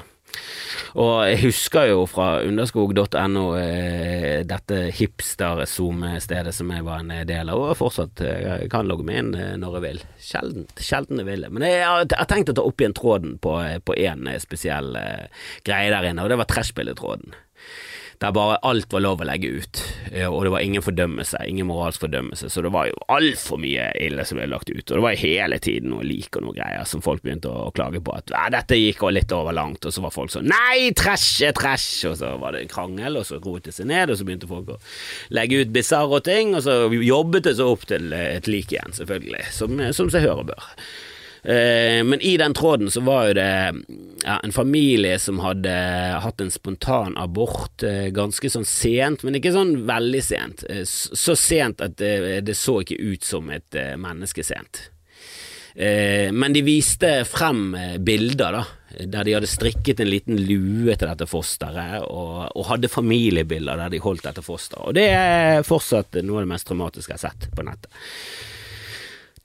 Og 0.95 1.25
jeg 1.27 1.41
husker 1.43 1.89
jo 1.89 2.05
fra 2.07 2.41
underskog.no 2.45 3.45
eh, 3.59 4.43
dette 4.47 4.79
hipster-zoom-stedet 4.95 6.53
som 6.55 6.71
jeg 6.71 6.85
var 6.87 7.03
en 7.03 7.13
del 7.27 7.51
av, 7.51 7.63
og 7.71 7.79
fortsatt 7.79 8.23
jeg 8.23 8.45
eh, 8.53 8.67
kan 8.71 8.87
logge 8.87 9.07
meg 9.07 9.21
inn 9.21 9.33
eh, 9.35 9.55
når 9.59 9.79
jeg 9.79 9.85
vil. 9.87 10.03
Sjelden, 10.29 10.67
sjelden 10.79 11.23
jeg 11.23 11.29
vil. 11.29 11.47
Men 11.51 11.67
jeg 11.67 11.83
har, 11.83 12.07
tenkt 12.31 12.53
å 12.53 12.57
ta 12.57 12.65
opp 12.65 12.81
igjen 12.81 12.95
tråden 12.95 13.35
på 13.43 13.57
én 13.99 14.29
spesiell 14.41 14.95
eh, 14.99 15.49
greie 15.67 15.91
der 15.91 16.11
inne, 16.11 16.23
og 16.23 16.31
det 16.31 16.39
var 16.39 16.49
trashbilletråden 16.51 17.35
der 18.23 18.33
bare 18.35 18.57
alt 18.67 18.93
var 18.93 19.03
lov 19.03 19.21
å 19.21 19.27
legge 19.27 19.49
ut, 19.59 19.81
og 20.29 20.37
det 20.45 20.51
var 20.53 20.63
ingen 20.63 20.83
fordømmelse, 20.85 21.41
ingen 21.49 21.67
moralsk 21.69 22.05
fordømmelse, 22.05 22.49
så 22.51 22.63
det 22.65 22.71
var 22.75 22.89
jo 22.89 22.99
altfor 23.11 23.59
mye 23.61 23.89
ille 24.01 24.25
som 24.27 24.39
ble 24.39 24.47
lagt 24.51 24.71
ut, 24.71 24.83
og 24.83 24.93
det 24.93 25.03
var 25.05 25.19
hele 25.19 25.59
tiden 25.63 25.91
noe 25.93 26.05
lik 26.07 26.37
og 26.39 26.47
noe 26.47 26.57
greier 26.57 26.87
som 26.89 27.03
folk 27.05 27.23
begynte 27.25 27.51
å, 27.51 27.71
klage 27.75 27.99
på, 28.03 28.13
at 28.15 28.31
dette 28.53 28.77
gikk 28.79 29.03
litt 29.11 29.33
over 29.35 29.55
langt, 29.55 29.85
og 29.85 29.93
så 29.93 30.03
var 30.05 30.13
folk 30.15 30.31
sånn 30.33 30.47
nei, 30.49 30.91
trash 30.97 31.43
er 31.45 31.55
trash, 31.57 32.05
og 32.09 32.15
så 32.19 32.35
var 32.41 32.55
det 32.55 32.65
en 32.65 32.71
krangel, 32.71 33.19
og 33.19 33.27
så 33.27 33.41
roet 33.43 33.67
det 33.67 33.75
seg 33.75 33.89
ned, 33.91 34.13
og 34.13 34.19
så 34.19 34.27
begynte 34.27 34.49
folk 34.49 34.75
å 34.75 34.79
legge 35.35 35.63
ut 35.63 35.73
bisarre 35.75 36.21
ting, 36.25 36.55
og 36.55 36.63
så 36.65 36.85
jobbet 36.93 37.49
det 37.49 37.57
seg 37.59 37.73
opp 37.73 37.83
til 37.89 38.15
et 38.15 38.47
lik 38.51 38.71
igjen, 38.75 38.95
selvfølgelig, 38.95 39.43
som, 39.55 39.81
som 39.95 40.13
seg 40.13 40.27
hør 40.27 40.45
og 40.45 40.53
bør. 40.53 40.71
Eh, 41.45 42.03
men 42.03 42.21
i 42.21 42.37
den 42.37 42.53
tråden 42.53 42.91
så 42.91 43.01
var 43.01 43.27
jo 43.27 43.33
det 43.37 43.73
ja, 44.23 44.39
en 44.43 44.51
familie 44.51 45.19
som 45.19 45.39
hadde 45.43 45.73
hatt 46.23 46.41
en 46.41 46.49
spontan 46.51 47.13
abort 47.21 47.83
eh, 47.85 48.07
ganske 48.09 48.49
sånn 48.49 48.65
sent, 48.65 49.21
men 49.21 49.37
ikke 49.37 49.53
sånn 49.53 49.75
veldig 49.85 50.23
sent. 50.25 50.65
Eh, 50.69 50.81
så 50.89 51.35
sent 51.37 51.83
at 51.85 51.99
det, 52.01 52.57
så 52.57 52.79
ikke 52.81 52.97
ut 52.97 53.27
som 53.27 53.53
et 53.53 53.77
menneske 54.01 54.45
sent. 54.45 54.87
Men 55.75 56.53
de 56.55 56.61
viste 56.63 57.09
frem 57.27 57.73
bilder, 57.99 58.55
da, 58.55 58.61
der 59.11 59.27
de 59.27 59.33
hadde 59.35 59.49
strikket 59.51 59.99
en 59.99 60.07
liten 60.07 60.37
lue 60.39 60.95
til 60.95 61.09
dette 61.09 61.27
fosteret, 61.27 61.97
og, 62.07 62.45
og 62.55 62.69
hadde 62.69 62.87
familiebilder 62.87 63.81
der 63.83 63.91
de 63.91 63.99
holdt 63.99 64.23
dette 64.23 64.43
fosteret. 64.45 64.85
Og 64.87 64.95
det 64.95 65.09
er 65.11 65.67
fortsatt 65.67 66.15
noe 66.23 66.39
av 66.39 66.47
det 66.47 66.53
mest 66.53 66.69
traumatiske 66.69 67.11
jeg 67.11 67.19
har 67.19 67.25
sett 67.27 67.49
på 67.51 67.67
nettet. 67.67 67.91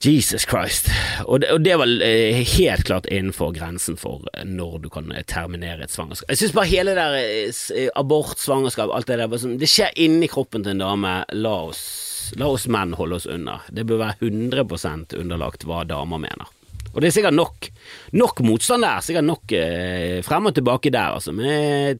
Jesus 0.01 0.45
Christ. 0.49 0.89
Og 1.25 1.41
det, 1.41 1.51
og 1.53 1.61
det 1.61 1.75
var 1.77 1.91
eh, 2.05 2.41
helt 2.55 2.85
klart 2.87 3.05
innenfor 3.05 3.53
grensen 3.53 3.97
for 4.01 4.25
eh, 4.33 4.45
når 4.47 4.79
du 4.81 4.89
kan 4.93 5.11
eh, 5.13 5.25
terminere 5.29 5.85
et 5.85 5.93
svangerskap. 5.93 6.31
Jeg 6.31 6.41
syns 6.41 6.55
bare 6.57 6.71
hele 6.71 6.95
der 6.97 7.91
abort, 7.99 8.39
svangerskap, 8.41 8.89
alt 8.93 9.09
det 9.11 9.19
der 9.21 9.37
sånn, 9.37 9.59
Det 9.61 9.69
skjer 9.69 9.93
inni 10.01 10.29
kroppen 10.31 10.65
til 10.65 10.73
en 10.73 10.81
dame. 10.81 11.13
La 11.37 11.53
oss, 11.67 11.83
la 12.39 12.49
oss 12.49 12.65
menn 12.71 12.95
holde 12.97 13.21
oss 13.21 13.29
unna. 13.29 13.59
Det 13.69 13.85
bør 13.89 14.01
være 14.07 14.31
100% 14.31 15.17
underlagt 15.21 15.67
hva 15.69 15.83
damer 15.85 16.25
mener. 16.25 16.49
Og 16.91 16.99
det 16.99 17.09
er 17.09 17.15
sikkert 17.15 17.35
nok, 17.37 17.69
nok 18.19 18.41
motstand 18.43 18.83
der, 18.83 19.03
sikkert 19.05 19.27
nok 19.27 19.53
eh, 19.55 20.19
frem 20.25 20.49
og 20.49 20.55
tilbake 20.57 20.91
der, 20.91 21.15
altså. 21.15 21.33
Men 21.35 21.47
jeg, 21.47 21.99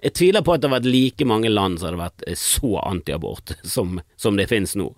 jeg, 0.00 0.14
tviler 0.16 0.44
på 0.44 0.54
at 0.54 0.62
det 0.62 0.70
har 0.70 0.78
vært 0.78 0.88
like 0.88 1.26
mange 1.28 1.52
land 1.52 1.80
som 1.80 1.90
hadde 1.90 2.00
vært 2.00 2.24
eh, 2.26 2.38
så 2.38 2.72
antiabort 2.82 3.54
som, 3.74 3.98
som 4.20 4.38
det 4.40 4.48
finnes 4.50 4.76
nå. 4.80 4.88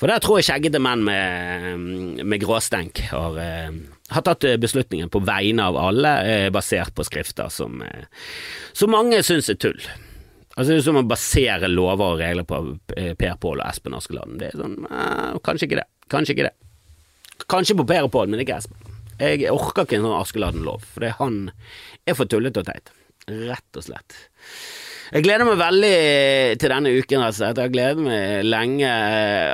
For 0.00 0.10
der 0.10 0.22
tror 0.24 0.40
jeg 0.40 0.48
skjeggete 0.50 0.80
menn 0.82 1.04
med, 1.06 2.22
med 2.24 2.42
gråstenk 2.42 3.02
har, 3.10 3.40
eh, 3.44 3.74
har, 4.14 4.26
tatt 4.26 4.48
eh, 4.48 4.60
beslutningen 4.60 5.12
på 5.12 5.22
vegne 5.28 5.68
av 5.68 5.80
alle, 5.80 6.14
eh, 6.24 6.46
basert 6.54 6.94
på 6.96 7.06
skrifter 7.06 7.52
som, 7.52 7.82
eh, 7.84 8.08
som 8.72 8.92
mange 8.96 9.20
syns 9.26 9.52
er 9.52 9.60
tull. 9.60 9.80
Altså 10.56 10.72
Det 10.72 10.80
er 10.80 10.88
som 10.88 10.98
å 10.98 11.06
basere 11.08 11.68
lover 11.70 12.16
og 12.16 12.20
regler 12.20 12.44
på 12.44 12.56
Per 12.90 13.36
Pål 13.40 13.62
og 13.62 13.68
Espen 13.68 13.94
Askeladden. 13.96 14.40
Det 14.40 14.50
er 14.50 14.58
sånn, 14.58 14.82
Kanskje 15.46 15.68
ikke 15.68 15.78
det. 15.78 15.86
Kanskje 16.10 16.34
ikke 16.34 16.48
det. 16.48 16.69
Kanskje 17.48 17.78
på 17.78 17.88
Per 17.88 18.08
og 18.08 18.12
Pål, 18.14 18.32
men 18.32 18.44
ikke 18.44 18.58
Espen. 18.60 18.90
Jeg 19.20 19.52
orker 19.52 19.84
ikke 19.84 19.98
en 19.98 20.06
sånn 20.06 20.20
Askeladden-lov, 20.20 20.84
for 20.94 21.04
han 21.20 21.40
er 22.08 22.16
for 22.16 22.28
tullete 22.30 22.62
og 22.62 22.70
teit. 22.70 22.92
Rett 23.28 23.76
og 23.76 23.84
slett. 23.84 24.16
Jeg 25.10 25.24
gleder 25.26 25.42
meg 25.42 25.56
veldig 25.58 25.94
til 26.62 26.70
denne 26.70 26.90
uken. 26.94 27.22
Altså. 27.26 27.48
Jeg 27.48 27.58
har 27.58 27.72
gledet 27.72 28.02
meg 28.04 28.44
lenge. 28.46 28.90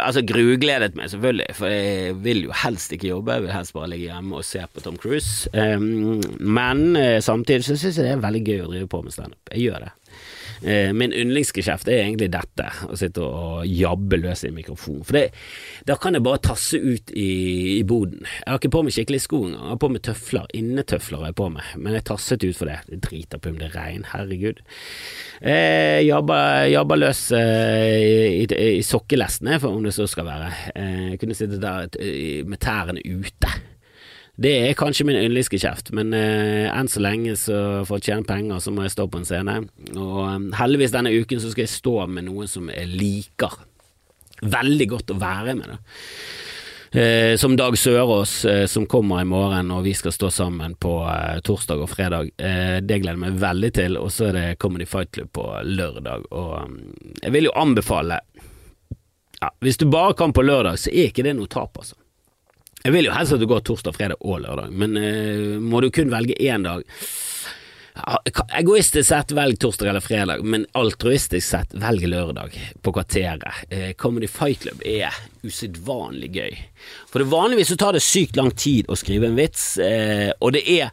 Altså 0.05 0.20
grugledet 0.29 0.99
meg, 0.99 1.09
selvfølgelig, 1.12 1.55
for 1.57 1.72
jeg 1.72 2.16
vil 2.27 2.42
jo 2.44 2.57
helst 2.64 2.92
ikke 2.92 3.09
jobbe. 3.09 3.38
Jeg 3.38 3.46
vil 3.46 3.55
helst 3.57 3.77
bare 3.77 3.88
ligge 3.94 4.11
hjemme 4.11 4.37
og 4.37 4.44
se 4.44 4.61
på 4.68 4.85
Tom 4.85 4.99
Cruise. 5.01 5.49
Men 5.49 6.85
uh, 6.99 7.16
samtidig 7.25 7.64
så 7.64 7.79
syns 7.79 7.96
jeg 7.96 8.05
det 8.05 8.12
er 8.18 8.27
veldig 8.27 8.44
gøy 8.44 8.61
å 8.66 8.70
drive 8.75 8.90
på 8.92 9.01
med 9.07 9.16
standup. 9.16 9.55
Jeg 9.55 9.70
gjør 9.70 9.87
det. 9.87 9.94
Eh, 10.62 10.92
min 10.97 11.12
yndlingsgeskjeft 11.12 11.88
er 11.90 12.03
egentlig 12.05 12.31
dette, 12.33 12.69
å 12.88 12.97
sitte 12.99 13.25
og 13.25 13.66
jabbe 13.69 14.19
løs 14.21 14.45
i 14.45 14.51
en 14.51 14.57
mikrofon. 14.57 15.03
For 15.07 15.19
det, 15.19 15.25
da 15.88 15.99
kan 16.01 16.16
jeg 16.16 16.25
bare 16.27 16.42
tasse 16.47 16.81
ut 16.81 17.12
i, 17.12 17.29
i 17.77 17.83
boden. 17.88 18.25
Jeg 18.25 18.49
har 18.49 18.61
ikke 18.61 18.73
på 18.77 18.85
meg 18.87 18.97
skikkelig 18.97 19.23
sko 19.27 19.42
engang, 19.45 19.66
jeg 19.66 19.75
har 19.75 19.83
på 19.85 19.92
meg 19.92 20.05
tøfler, 20.07 20.49
innetøfler 20.57 21.23
har 21.23 21.33
jeg 21.33 21.38
på 21.42 21.51
meg, 21.57 21.71
men 21.77 21.99
jeg 21.99 22.09
tasset 22.12 22.47
ut 22.47 22.59
for 22.59 22.73
det. 22.73 22.79
Det 22.90 23.01
driter 23.09 23.42
på 23.42 23.53
om 23.53 23.61
det 23.61 23.71
er 23.71 23.79
regn, 23.79 24.09
herregud. 24.12 24.64
Eh, 25.42 26.01
jabber, 26.07 26.66
jabber 26.73 27.03
løs 27.03 27.23
eh, 27.37 28.42
i, 28.42 28.45
i, 28.49 28.73
i 28.81 28.85
sokkelestene, 28.87 29.61
for 29.62 29.77
om 29.77 29.87
det 29.87 29.95
så 29.97 30.09
skal 30.11 30.29
være. 30.29 30.53
Eh, 30.75 31.01
jeg 31.12 31.23
kunne 31.23 31.38
sitte 31.38 31.62
der 31.62 31.90
med 32.47 32.62
tærne 32.62 33.03
ute. 33.05 33.57
Det 34.37 34.53
er 34.66 34.77
kanskje 34.77 35.07
min 35.09 35.16
yndlingsgeskjeft, 35.16 35.94
men 35.96 36.12
eh, 36.12 36.66
enn 36.68 36.90
så 36.92 37.01
lenge 37.01 37.38
så 37.40 37.61
for 37.88 37.96
å 37.96 38.05
tjene 38.05 38.27
penger 38.29 38.61
så 38.61 38.72
må 38.75 38.85
jeg 38.85 38.92
stå 38.92 39.07
på 39.09 39.22
en 39.22 39.29
scene. 39.29 39.55
Og 39.94 40.18
um, 40.29 40.51
heldigvis 40.59 40.92
denne 40.92 41.14
uken 41.14 41.40
så 41.40 41.53
skal 41.55 41.64
jeg 41.64 41.72
stå 41.72 41.94
med 42.12 42.29
noen 42.29 42.51
som 42.51 42.68
jeg 42.68 42.90
liker 42.92 43.57
veldig 44.44 44.88
godt 44.92 45.14
å 45.14 45.20
være 45.22 45.57
med. 45.57 45.72
da. 45.72 45.79
Eh, 47.01 47.37
som 47.37 47.57
Dag 47.57 47.79
Sørås, 47.79 48.44
eh, 48.44 48.66
som 48.66 48.87
kommer 48.87 49.20
i 49.20 49.25
morgen, 49.25 49.70
og 49.70 49.85
vi 49.85 49.94
skal 49.94 50.12
stå 50.12 50.31
sammen 50.31 50.77
på 50.81 50.94
eh, 51.11 51.40
torsdag 51.40 51.83
og 51.83 51.90
fredag. 51.90 52.31
Eh, 52.37 52.79
det 52.81 53.01
gleder 53.03 53.16
jeg 53.16 53.25
meg 53.25 53.40
veldig 53.42 53.72
til. 53.75 53.99
Og 54.01 54.12
så 54.12 54.31
er 54.31 54.38
det 54.38 54.59
Comedy 54.62 54.87
Fight 54.87 55.12
Club 55.12 55.33
på 55.33 55.44
lørdag. 55.64 56.29
Og 56.31 56.55
um, 56.62 56.79
jeg 57.22 57.35
vil 57.35 57.49
jo 57.51 57.57
anbefale 57.57 58.20
ja, 59.40 59.51
Hvis 59.61 59.77
du 59.77 59.85
bare 59.90 60.14
kan 60.16 60.33
på 60.33 60.44
lørdag, 60.44 60.79
så 60.81 60.92
er 60.92 61.11
ikke 61.11 61.27
det 61.27 61.37
noe 61.37 61.51
tap, 61.53 61.77
altså. 61.77 61.99
Jeg 62.87 62.94
vil 62.94 63.09
jo 63.09 63.14
helst 63.16 63.35
at 63.35 63.40
du 63.42 63.49
går 63.51 63.64
torsdag, 63.66 63.96
fredag 63.96 64.20
og 64.22 64.44
lørdag, 64.44 64.70
men 64.70 64.92
uh, 64.94 65.57
må 65.59 65.81
du 65.83 65.88
kun 65.90 66.12
velge 66.12 66.37
én 66.38 66.62
dag 66.62 66.85
Egoistisk 68.53 69.09
sett 69.09 69.31
velg 69.33 69.57
torsdag 69.59 69.88
eller 69.88 70.05
fredag, 70.05 70.42
men 70.44 70.66
altruistisk 70.77 71.46
sett 71.49 71.72
velg 71.81 72.05
lørdag 72.12 72.53
på 72.85 72.92
Kvarteret. 72.92 73.62
Eh, 73.72 73.94
Comedy 73.96 74.29
Fight 74.29 74.66
Club 74.66 74.83
er 74.85 75.16
usedvanlig 75.40 76.29
gøy. 76.35 76.59
For 77.09 77.25
det 77.25 77.31
vanligvis 77.33 77.72
så 77.72 77.79
tar 77.81 77.96
det 77.96 78.05
sykt 78.05 78.37
lang 78.37 78.53
tid 78.53 78.92
å 78.92 78.99
skrive 79.01 79.31
en 79.31 79.40
vits, 79.40 79.64
eh, 79.81 80.29
og 80.37 80.53
det 80.59 80.66
er 80.77 80.92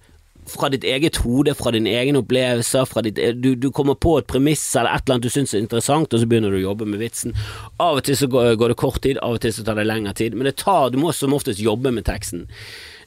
fra 0.49 0.69
ditt 0.73 0.83
eget 0.87 1.19
hode, 1.23 1.53
fra 1.57 1.71
din 1.75 1.87
egen 1.87 2.17
opplevelse, 2.19 2.83
ditt, 3.07 3.19
du, 3.41 3.53
du, 3.55 3.69
kommer 3.71 3.95
på 3.95 4.17
et 4.19 4.29
premiss 4.29 4.63
eller 4.75 4.93
et 4.93 5.05
eller 5.05 5.17
annet 5.17 5.27
du 5.27 5.33
syns 5.33 5.53
er 5.53 5.63
interessant, 5.63 6.13
og 6.13 6.21
så 6.21 6.29
begynner 6.29 6.53
du 6.53 6.59
å 6.61 6.65
jobbe 6.69 6.87
med 6.89 7.01
vitsen. 7.03 7.35
Av 7.79 7.99
og 7.99 8.03
til 8.07 8.17
så 8.19 8.29
går, 8.31 8.53
går 8.59 8.73
det 8.73 8.79
kort 8.81 9.01
tid, 9.05 9.21
av 9.23 9.37
og 9.37 9.43
til 9.43 9.55
så 9.55 9.65
tar 9.65 9.79
det 9.79 9.87
lengre 9.89 10.15
tid, 10.17 10.35
men 10.37 10.51
tar, 10.53 10.91
du 10.93 10.99
må 11.01 11.13
som 11.15 11.35
oftest 11.35 11.63
jobbe 11.63 11.93
med 11.93 12.07
teksten. 12.09 12.47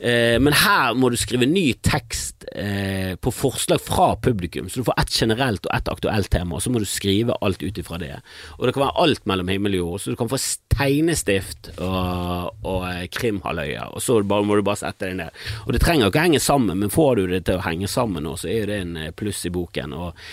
Eh, 0.00 0.36
men 0.42 0.52
her 0.52 0.96
må 0.98 1.10
du 1.10 1.16
skrive 1.18 1.48
ny 1.48 1.70
tekst 1.84 2.44
eh, 2.52 3.14
på 3.16 3.32
forslag 3.32 3.80
fra 3.82 4.12
publikum, 4.22 4.68
så 4.68 4.80
du 4.80 4.88
får 4.88 5.00
ett 5.00 5.20
generelt 5.22 5.66
og 5.66 5.74
ett 5.76 5.88
aktuelt 5.88 6.30
tema, 6.32 6.56
og 6.56 6.62
så 6.64 6.72
må 6.72 6.82
du 6.82 6.88
skrive 6.88 7.36
alt 7.40 7.62
ut 7.62 7.78
ifra 7.80 7.98
det. 8.02 8.12
Og 8.58 8.66
det 8.66 8.76
kan 8.76 8.86
være 8.86 9.04
alt 9.06 9.26
mellom 9.28 9.52
himmel 9.52 9.78
og 9.78 9.82
jord, 9.82 10.00
så 10.02 10.12
du 10.12 10.20
kan 10.20 10.30
få 10.30 10.40
tegnestift 10.76 11.70
og, 11.76 12.52
og 12.66 12.86
eh, 12.90 13.06
krimhalvøya, 13.12 13.88
og 13.96 14.04
så 14.04 14.20
må 14.20 14.58
du 14.58 14.64
bare 14.66 14.82
sette 14.82 15.08
deg 15.08 15.18
ned. 15.22 15.44
Og 15.64 15.72
det 15.74 15.82
trenger 15.84 16.10
ikke 16.10 16.26
henge 16.26 16.42
sammen, 16.42 16.82
men 16.82 16.92
får 16.92 17.16
du 17.16 17.24
det 17.32 17.44
til 17.48 17.60
å 17.60 17.64
henge 17.64 17.88
sammen 17.90 18.26
nå, 18.26 18.36
så 18.40 18.50
er 18.52 18.60
jo 18.60 18.70
det 18.72 18.80
en 18.84 18.98
pluss 19.16 19.44
i 19.48 19.54
boken. 19.54 19.96
Og, 19.96 20.26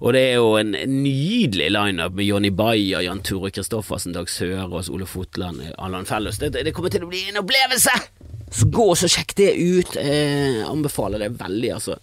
og 0.00 0.16
det 0.16 0.24
er 0.30 0.40
jo 0.40 0.54
en 0.60 0.72
nydelig 0.72 1.68
lineup 1.74 2.16
med 2.16 2.28
Jonny 2.28 2.52
Bayer, 2.54 3.04
Jan 3.04 3.24
Tore 3.26 3.52
Kristoffersen, 3.54 4.16
Dag 4.16 4.30
Sørås, 4.32 4.90
Ole 4.92 5.08
Fotland, 5.08 5.62
Allan 5.78 6.08
Fellus. 6.08 6.40
Det, 6.40 6.54
det 6.56 6.74
kommer 6.76 6.92
til 6.92 7.04
å 7.04 7.10
bli 7.10 7.26
en 7.28 7.42
opplevelse! 7.42 8.19
Så 8.50 8.66
gå 8.66 8.84
og 8.90 8.98
sjekk 8.98 9.34
det 9.38 9.50
ut. 9.54 9.96
Eh, 10.00 10.60
anbefaler 10.66 11.22
det 11.22 11.30
veldig, 11.38 11.70
altså. 11.76 11.96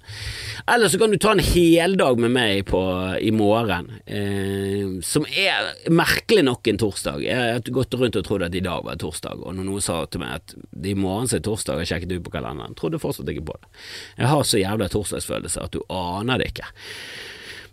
Eller 0.67 0.91
så 0.91 0.99
kan 1.01 1.11
du 1.11 1.17
ta 1.19 1.33
en 1.35 1.43
heldag 1.43 2.21
med 2.23 2.31
meg 2.35 2.63
på, 2.69 2.81
i 3.19 3.33
morgen, 3.35 3.89
eh, 4.05 4.97
som 5.03 5.27
er 5.27 5.73
merkelig 5.91 6.45
nok 6.47 6.71
en 6.71 6.79
torsdag. 6.81 7.23
Jeg 7.27 7.53
har 7.53 7.73
gått 7.75 7.97
rundt 7.99 8.19
og 8.19 8.27
trodd 8.27 8.47
at 8.47 8.55
i 8.55 8.63
dag 8.63 8.85
var 8.87 8.99
torsdag, 9.01 9.43
og 9.43 9.57
når 9.57 9.67
noen 9.67 9.83
sa 9.83 9.99
til 10.07 10.23
meg 10.23 10.39
at 10.39 10.55
i 10.87 10.95
morgen 10.95 11.27
er 11.35 11.43
torsdag, 11.43 11.83
jeg 11.83 11.91
sjekket 11.91 12.15
ut 12.15 12.27
på 12.29 12.35
kalenderen, 12.37 12.77
trodde 12.79 13.01
fortsatt 13.03 13.31
ikke 13.33 13.49
på 13.51 13.57
det. 13.59 13.73
Jeg 14.21 14.31
har 14.31 14.47
så 14.47 14.61
jævla 14.63 14.91
torsdagsfølelse 14.91 15.67
at 15.67 15.75
du 15.75 15.83
aner 15.91 16.39
det 16.39 16.53
ikke. 16.53 16.71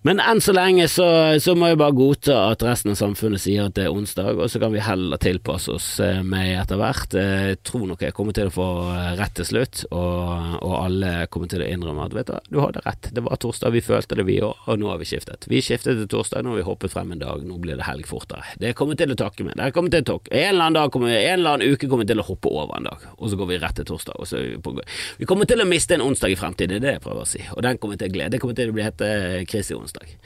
Men 0.04 0.18
enn 0.20 0.40
så 0.44 0.52
lenge 0.52 0.84
så, 0.92 1.06
så, 1.40 1.54
må 1.56 1.70
jeg 1.70 1.78
bare 1.80 1.94
godta 1.96 2.34
at 2.50 2.60
resten 2.66 2.92
av 2.92 2.98
samfunnet 2.98 3.40
sier 3.40 3.70
at 3.70 3.76
det 3.78 3.86
er 3.86 3.94
onsdag, 3.94 4.36
og 4.36 4.50
så 4.52 4.60
kan 4.60 4.74
vi 4.74 4.82
heller 4.84 5.16
tilpasse 5.16 5.72
oss 5.72 5.86
eh, 6.04 6.18
med 6.20 6.58
etter 6.60 6.76
hvert. 6.76 7.14
Eh, 7.16 7.44
jeg 7.54 7.60
tror 7.64 7.86
nok 7.88 8.04
jeg 8.04 8.12
kommer 8.12 8.36
til 8.36 8.50
å 8.50 8.52
få 8.52 8.66
eh, 8.92 9.14
rett 9.16 9.32
til 9.38 9.48
slutt, 9.48 9.86
og, 9.96 10.58
og 10.58 10.74
alle 10.76 11.12
kommer 11.32 11.48
til 11.48 11.64
å 11.64 11.68
innrømme 11.72 12.04
at 12.04 12.16
vet 12.18 12.28
du, 12.28 12.50
du 12.52 12.58
hadde 12.60 12.82
rett, 12.84 13.08
det 13.16 13.24
var 13.24 13.40
torsdag, 13.40 13.72
vi 13.72 13.80
følte 13.86 14.18
det 14.20 14.26
vi 14.28 14.36
òg, 14.44 14.68
og 14.68 14.82
nå 14.82 14.90
har 14.92 15.00
vi 15.00 15.08
skiftet. 15.08 15.48
Vi 15.48 15.62
skiftet 15.64 15.96
til 16.02 16.10
torsdag, 16.12 16.44
nå 16.44 16.52
har 16.52 16.60
vi 16.60 16.66
hoppet 16.68 16.92
frem 16.92 17.16
en 17.16 17.24
dag, 17.24 17.40
nå 17.48 17.56
blir 17.64 17.80
det 17.80 17.88
helg 17.88 18.04
fortere. 18.10 18.44
Det 18.60 18.74
kommer 18.76 19.00
til 19.00 19.16
å 19.16 19.18
takke 19.24 19.48
med. 19.48 19.56
Det 19.56 19.70
kommer 19.72 19.96
til 19.96 20.04
å 20.04 20.10
takke. 20.12 20.34
En 20.36 20.50
eller 20.50 20.66
annen 20.66 20.78
dag 20.82 20.92
kommer, 20.92 21.16
en 21.16 21.38
eller 21.38 21.56
annen 21.56 21.72
uke 21.72 21.88
kommer 21.88 22.04
til 22.12 22.20
å 22.20 22.28
hoppe 22.28 22.52
over 22.52 22.76
en 22.76 22.90
dag, 22.90 23.08
og 23.16 23.32
så 23.32 23.40
går 23.40 23.54
vi 23.54 23.60
rett 23.64 23.80
til 23.80 23.88
torsdag. 23.88 24.20
Og 24.20 24.28
så 24.28 24.44
vi, 24.52 24.86
vi 25.22 25.32
kommer 25.32 25.48
til 25.48 25.64
å 25.64 25.68
miste 25.72 25.96
en 25.96 26.04
onsdag 26.04 26.36
i 26.36 26.38
fremtiden, 26.44 26.76
det 26.76 26.82
er 26.82 26.86
det 26.90 26.96
jeg 26.98 27.06
prøver 27.08 27.24
å 27.24 27.32
si, 27.32 27.40
og 27.56 27.64
den 27.64 27.80
kommer 27.80 27.96
til 27.96 28.12
å 28.12 28.18
glede. 28.18 28.36
Det 28.36 28.44
kommer 28.44 28.60
til 28.60 28.68
å 28.68 28.76
bli 28.76 28.84
hete 28.84 29.12
Kristi 29.48 29.72
onsdag 29.72 29.93
onsdag. 29.94 30.18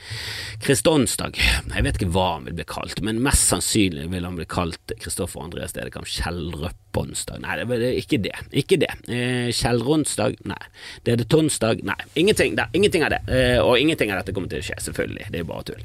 Kristonsdag. 0.61 1.38
Jeg 1.74 1.85
vet 1.85 1.98
ikke 1.98 2.11
hva 2.12 2.26
han 2.37 2.46
vil 2.48 2.57
bli 2.59 2.66
kalt, 2.68 3.00
men 3.04 3.20
mest 3.22 3.48
sannsynlig 3.48 4.09
vil 4.11 4.24
han 4.24 4.37
bli 4.37 4.46
kalt 4.48 4.92
Kristoffer 5.00 5.42
Andreas 5.44 5.72
Dedekam 5.76 6.04
Kjellrøpponsdag. 6.04 7.40
Nei, 7.44 7.57
det 7.61 7.78
er 7.78 7.98
ikke 8.00 8.20
det. 8.22 8.35
Ikke 8.52 8.78
det. 8.81 8.90
Eh, 9.09 9.50
Kjellronsdag? 9.54 10.38
Nei. 10.48 10.61
Dedetonsdag? 11.07 11.85
Nei. 11.87 11.98
Ingenting, 12.14 12.57
det, 12.57 12.68
ingenting 12.72 13.04
av 13.04 13.14
det. 13.14 13.22
Eh, 13.28 13.59
og 13.62 13.78
ingenting 13.78 14.12
av 14.12 14.22
dette 14.22 14.35
kommer 14.35 14.50
til 14.50 14.62
å 14.62 14.68
skje, 14.68 14.78
selvfølgelig. 14.88 15.28
Det 15.33 15.42
er 15.42 15.48
bare 15.48 15.68
tull. 15.70 15.85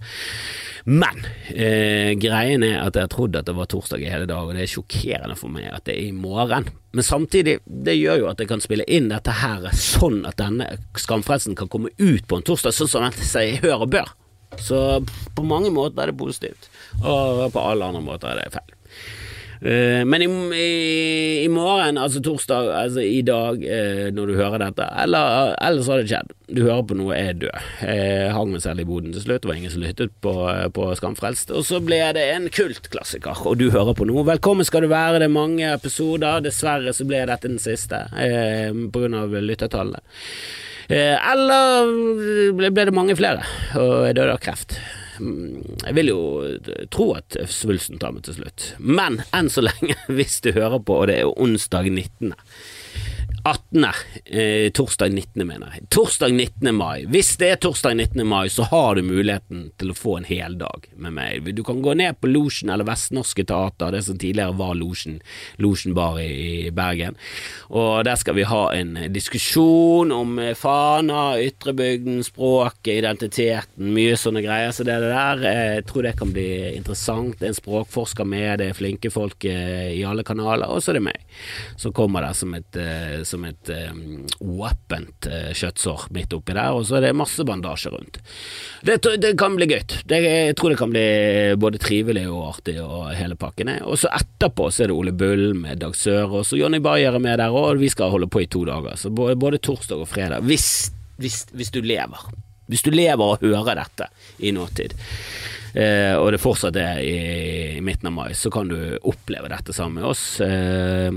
Men 0.90 1.26
eh, 1.54 2.14
greien 2.20 2.66
er 2.68 2.82
at 2.84 2.98
jeg 3.00 3.12
trodde 3.14 3.40
at 3.40 3.48
det 3.48 3.56
var 3.58 3.70
torsdag 3.72 4.04
i 4.04 4.12
hele 4.12 4.28
dag, 4.30 4.48
og 4.48 4.56
det 4.56 4.66
er 4.66 4.74
sjokkerende 4.74 5.38
for 5.40 5.54
meg 5.54 5.70
at 5.72 5.86
det 5.88 5.98
er 6.00 6.10
i 6.10 6.16
morgen. 6.16 6.72
Men 6.94 7.04
samtidig, 7.04 7.58
det 7.66 7.96
gjør 7.98 8.20
jo 8.22 8.28
at 8.30 8.42
jeg 8.42 8.50
kan 8.52 8.62
spille 8.62 8.86
inn 8.86 9.10
dette 9.10 9.34
her 9.34 9.66
sånn 9.74 10.20
at 10.30 10.38
denne 10.38 10.68
skamfrelsen 11.02 11.58
kan 11.58 11.72
komme 11.74 11.90
ut 11.98 12.28
på 12.30 12.38
en 12.38 12.46
torsdag, 12.46 12.76
sånn 12.78 12.92
som 12.92 13.06
den 13.08 13.18
seg 13.18 13.58
hør 13.64 13.88
og 13.88 13.94
bør. 13.96 14.12
Så 14.62 14.78
på 15.34 15.46
mange 15.48 15.72
måter 15.74 16.04
er 16.04 16.12
det 16.12 16.20
positivt, 16.20 16.70
og 17.02 17.48
på 17.56 17.64
alle 17.66 17.90
andre 17.90 18.04
måter 18.06 18.30
er 18.30 18.44
det 18.44 18.54
feil. 18.54 18.76
Uh, 19.64 20.04
men 20.04 20.26
i, 20.26 20.28
i, 21.46 21.48
morgen, 21.48 21.96
altså 21.98 22.20
torsdag, 22.24 22.68
altså 22.76 23.04
i 23.08 23.22
dag, 23.24 23.62
uh, 23.64 24.10
når 24.12 24.28
du 24.28 24.34
hører 24.36 24.60
dette, 24.60 24.88
eller 25.00 25.54
ellers 25.64 25.88
har 25.88 26.02
det 26.02 26.10
skjedd. 26.12 26.34
Du 26.54 26.66
hører 26.66 26.82
på 26.90 26.98
noe, 27.00 27.14
jeg 27.16 27.30
er 27.32 27.38
død. 27.46 27.70
Jeg 27.88 28.34
hang 28.36 28.52
meg 28.52 28.64
selv 28.66 28.84
i 28.84 28.88
boden 28.90 29.14
til 29.16 29.24
slutt, 29.24 29.46
det 29.46 29.50
var 29.50 29.60
ingen 29.62 29.72
som 29.72 29.86
lyttet 29.86 30.12
på, 30.26 30.34
på 30.76 30.88
Skamfrelst. 31.00 31.54
Og 31.56 31.64
så 31.68 31.80
ble 31.84 32.02
det 32.18 32.26
en 32.34 32.50
kultklassiker, 32.52 33.46
og 33.48 33.56
du 33.62 33.70
hører 33.72 33.96
på 33.96 34.08
noe. 34.10 34.26
Velkommen 34.28 34.68
skal 34.68 34.84
du 34.84 34.90
være, 34.92 35.22
det 35.24 35.30
er 35.30 35.38
mange 35.38 35.72
episoder. 35.72 36.44
Dessverre 36.44 36.92
så 36.96 37.08
ble 37.08 37.24
dette 37.32 37.48
den 37.48 37.64
siste, 37.64 38.04
på 38.12 39.06
grunn 39.06 39.16
av 39.22 39.32
lyttertallene. 39.32 40.04
Eller 40.92 41.96
ble 42.60 42.74
det 42.76 42.96
mange 42.96 43.16
flere, 43.16 43.48
og 43.80 44.10
jeg 44.10 44.20
døde 44.20 44.36
av 44.36 44.44
kreft. 44.44 44.76
Mm, 45.24 45.78
jeg 45.86 45.96
vil 45.96 46.12
jo 46.12 46.22
tro 46.92 47.14
at 47.16 47.38
svulsten 47.52 48.02
tar 48.02 48.16
meg 48.16 48.26
til 48.28 48.38
slutt. 48.40 48.74
Men 48.80 49.22
enn 49.36 49.52
så 49.54 49.64
lenge, 49.64 49.96
hvis 50.18 50.42
du 50.44 50.52
hører 50.56 50.82
på, 50.84 51.04
og 51.04 51.10
det 51.12 51.22
er 51.22 51.32
onsdag 51.32 51.90
19. 51.92 52.34
18. 53.44 53.86
Eh, 54.26 54.70
torsdag 54.72 55.10
19., 55.10 55.48
mener 55.48 55.74
jeg. 55.74 55.88
Torsdag 55.90 56.32
19. 56.32 56.76
mai. 56.76 57.04
Hvis 57.12 57.34
det 57.42 57.50
er 57.52 57.58
torsdag 57.60 57.98
19. 57.98 58.24
mai, 58.28 58.48
så 58.50 58.64
har 58.64 58.96
du 58.96 59.04
muligheten 59.04 59.66
til 59.80 59.92
å 59.92 59.96
få 59.98 60.16
en 60.22 60.28
heldag 60.28 60.88
med 60.96 61.16
meg. 61.18 61.50
Du 61.52 61.60
kan 61.68 61.82
gå 61.84 61.92
ned 62.00 62.22
på 62.22 62.30
Losjen 62.32 62.72
eller 62.72 62.88
Vestnorske 62.88 63.44
Teater, 63.44 63.92
det 63.92 64.06
som 64.08 64.20
tidligere 64.20 64.56
var 64.56 64.78
Losjen, 64.80 65.18
Losjen 65.60 65.96
bar 65.98 66.22
i, 66.24 66.70
Bergen. 66.74 67.18
Og 67.68 68.06
der 68.08 68.16
skal 68.22 68.38
vi 68.38 68.46
ha 68.48 68.62
en 68.78 68.96
diskusjon 69.12 70.16
om 70.16 70.40
eh, 70.40 70.56
Fana, 70.56 71.36
ytrebygden, 71.44 72.24
språket, 72.24 72.94
identiteten, 73.02 73.92
mye 73.92 74.16
sånne 74.20 74.46
greier. 74.46 74.72
Så 74.72 74.88
det 74.88 75.02
det 75.04 75.12
der, 75.12 75.44
eh, 75.52 75.74
jeg 75.82 75.88
tror 75.92 76.08
det 76.08 76.16
kan 76.22 76.32
bli 76.32 76.48
interessant. 76.78 77.36
Det 77.42 77.50
er 77.50 77.54
en 77.58 77.60
språkforsker 77.60 78.24
med, 78.24 78.64
det 78.64 78.72
er 78.72 78.80
flinke 78.80 79.12
folk 79.12 79.44
eh, 79.52 79.92
i 79.98 80.02
alle 80.08 80.24
kanaler, 80.24 80.72
og 80.72 80.80
så 80.80 80.94
er 80.94 81.02
det 81.02 81.06
meg 81.12 81.20
som 81.76 81.92
kommer 81.92 82.24
der 82.24 82.36
som 82.38 82.54
et 82.56 82.82
som 83.34 83.46
et 83.48 83.72
åpent 84.40 85.28
uh, 85.30 85.50
kjøttsår 85.58 86.08
midt 86.16 86.34
oppi 86.36 86.56
der, 86.56 86.76
og 86.76 86.86
så 86.88 86.98
er 87.00 87.08
det 87.08 87.14
masse 87.18 87.44
bandasje 87.48 87.92
rundt. 87.94 88.20
Det, 88.86 89.00
det 89.22 89.34
kan 89.40 89.58
bli 89.58 89.68
gøy. 89.72 89.82
jeg 90.10 90.56
tror 90.60 90.74
det 90.74 90.80
kan 90.80 90.94
bli 90.94 91.06
både 91.60 91.82
trivelig 91.82 92.26
og 92.30 92.48
artig 92.52 92.78
og 92.84 93.12
hele 93.18 93.38
pakken. 93.40 93.72
Og 93.84 93.98
så 94.00 94.12
etterpå 94.14 94.70
så 94.70 94.86
er 94.86 94.92
det 94.92 94.98
Ole 94.98 95.14
Bull 95.16 95.54
med 95.58 95.82
Dag 95.84 95.96
Sørås 95.98 96.54
og 96.54 96.62
Jonny 96.62 96.82
Bayer 96.84 97.16
er 97.16 97.24
med 97.24 97.40
der 97.42 97.54
og 97.54 97.80
vi 97.82 97.90
skal 97.92 98.14
holde 98.14 98.30
på 98.32 98.44
i 98.44 98.50
to 98.52 98.64
dager. 98.70 98.98
Så 99.00 99.10
både, 99.10 99.36
både 99.40 99.62
torsdag 99.64 100.04
og 100.04 100.10
fredag. 100.10 100.46
Hvis, 100.48 100.92
hvis, 101.18 101.46
hvis 101.54 101.72
du 101.74 101.82
lever. 101.82 102.30
Hvis 102.68 102.84
du 102.86 102.94
lever 102.94 103.24
og 103.24 103.44
hører 103.44 103.76
dette 103.82 104.08
i 104.40 104.54
nåtid 104.56 104.96
eh, 105.74 106.14
og 106.18 106.32
det 106.34 106.42
fortsatt 106.42 106.78
er 106.80 107.02
i, 107.04 107.16
i, 107.78 107.82
midten 107.84 108.10
av 108.10 108.16
mai, 108.16 108.34
så 108.38 108.52
kan 108.54 108.70
du 108.70 108.78
oppleve 109.02 109.50
dette 109.52 109.76
sammen 109.76 110.02
med 110.02 110.10
oss. 110.10 110.24
Eh, 110.42 111.10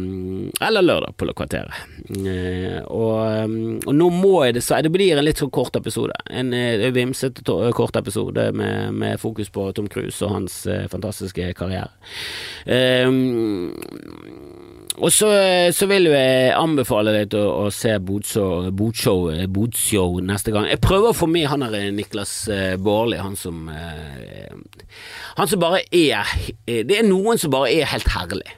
eller 0.66 0.87
lørdag 0.87 1.16
på 1.16 1.29
Kvarteret. 1.37 1.85
Eh, 2.11 2.81
og, 2.85 3.16
eh, 3.27 3.57
og, 3.87 3.92
nå 3.97 4.11
må 4.14 4.35
jeg 4.47 4.57
dessverre 4.59 4.87
Det 4.87 4.92
blir 4.95 5.16
en 5.16 5.27
litt 5.27 5.40
sånn 5.42 5.53
kort 5.55 5.77
episode. 5.79 6.16
En 6.31 6.53
eh, 6.57 6.88
vimsete 6.95 7.45
kort 7.77 7.97
episode 7.99 8.51
med, 8.57 8.95
med, 8.95 9.21
fokus 9.21 9.51
på 9.53 9.69
Tom 9.77 9.90
Cruise 9.92 10.25
og 10.27 10.35
hans 10.35 10.62
eh, 10.71 10.87
fantastiske 10.92 11.53
karriere. 11.59 11.92
Eh, 12.64 13.09
og 14.97 15.13
så, 15.13 15.29
så, 15.77 15.89
vil 15.91 16.09
jeg 16.11 16.53
anbefale 16.57 17.13
deg 17.15 17.37
å, 17.37 17.45
å 17.67 17.71
se 17.75 17.93
Bodshow, 18.01 18.71
Bodshow, 18.73 20.21
neste 20.25 20.55
gang. 20.55 20.69
Jeg 20.71 20.83
prøver 20.85 21.13
å 21.13 21.17
få 21.17 21.29
med 21.31 21.49
han 21.53 21.67
der 21.67 21.91
Niklas 21.95 22.35
uh, 22.49 22.77
Baarli, 22.81 23.21
han 23.21 23.37
som 23.37 23.67
Han 25.37 25.49
som 25.51 25.61
bare 25.61 25.83
er 25.93 26.25
Det 26.65 26.97
er 26.97 27.05
noen 27.05 27.37
som 27.41 27.53
bare 27.53 27.73
er 27.75 27.91
helt 27.91 28.09
herlig. 28.15 28.55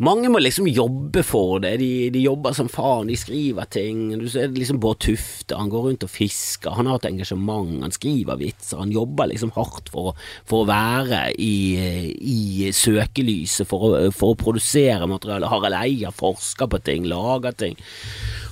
Mange 0.00 0.30
må 0.32 0.40
liksom 0.40 0.64
jobbe 0.70 1.20
for 1.26 1.58
det. 1.60 1.74
De, 1.82 2.08
de 2.14 2.22
jobber 2.24 2.54
som 2.56 2.70
faen, 2.72 3.10
de 3.10 3.18
skriver 3.20 3.68
ting. 3.68 4.06
Du 4.16 4.24
ser 4.32 4.48
liksom 4.54 4.78
Bård 4.80 5.02
Tufte, 5.04 5.58
han 5.58 5.68
går 5.72 5.84
rundt 5.90 6.06
og 6.06 6.12
fisker, 6.12 6.72
han 6.78 6.88
har 6.88 6.96
et 7.00 7.10
engasjement, 7.10 7.82
han 7.84 7.92
skriver 7.92 8.40
vitser, 8.40 8.80
han 8.80 8.94
jobber 8.94 9.28
liksom 9.28 9.52
hardt 9.58 9.92
for, 9.92 10.16
for 10.48 10.64
å 10.64 10.70
være 10.70 11.26
i, 11.36 11.54
i 12.16 12.70
søkelyset, 12.72 13.68
for 13.68 13.90
å, 13.90 13.92
for 14.16 14.32
å 14.32 14.40
produsere 14.40 15.08
materiale. 15.10 15.50
Harald 15.52 15.76
Eia 15.82 16.14
forsker 16.16 16.70
på 16.72 16.80
ting, 16.86 17.04
lager 17.10 17.58
ting. 17.66 17.76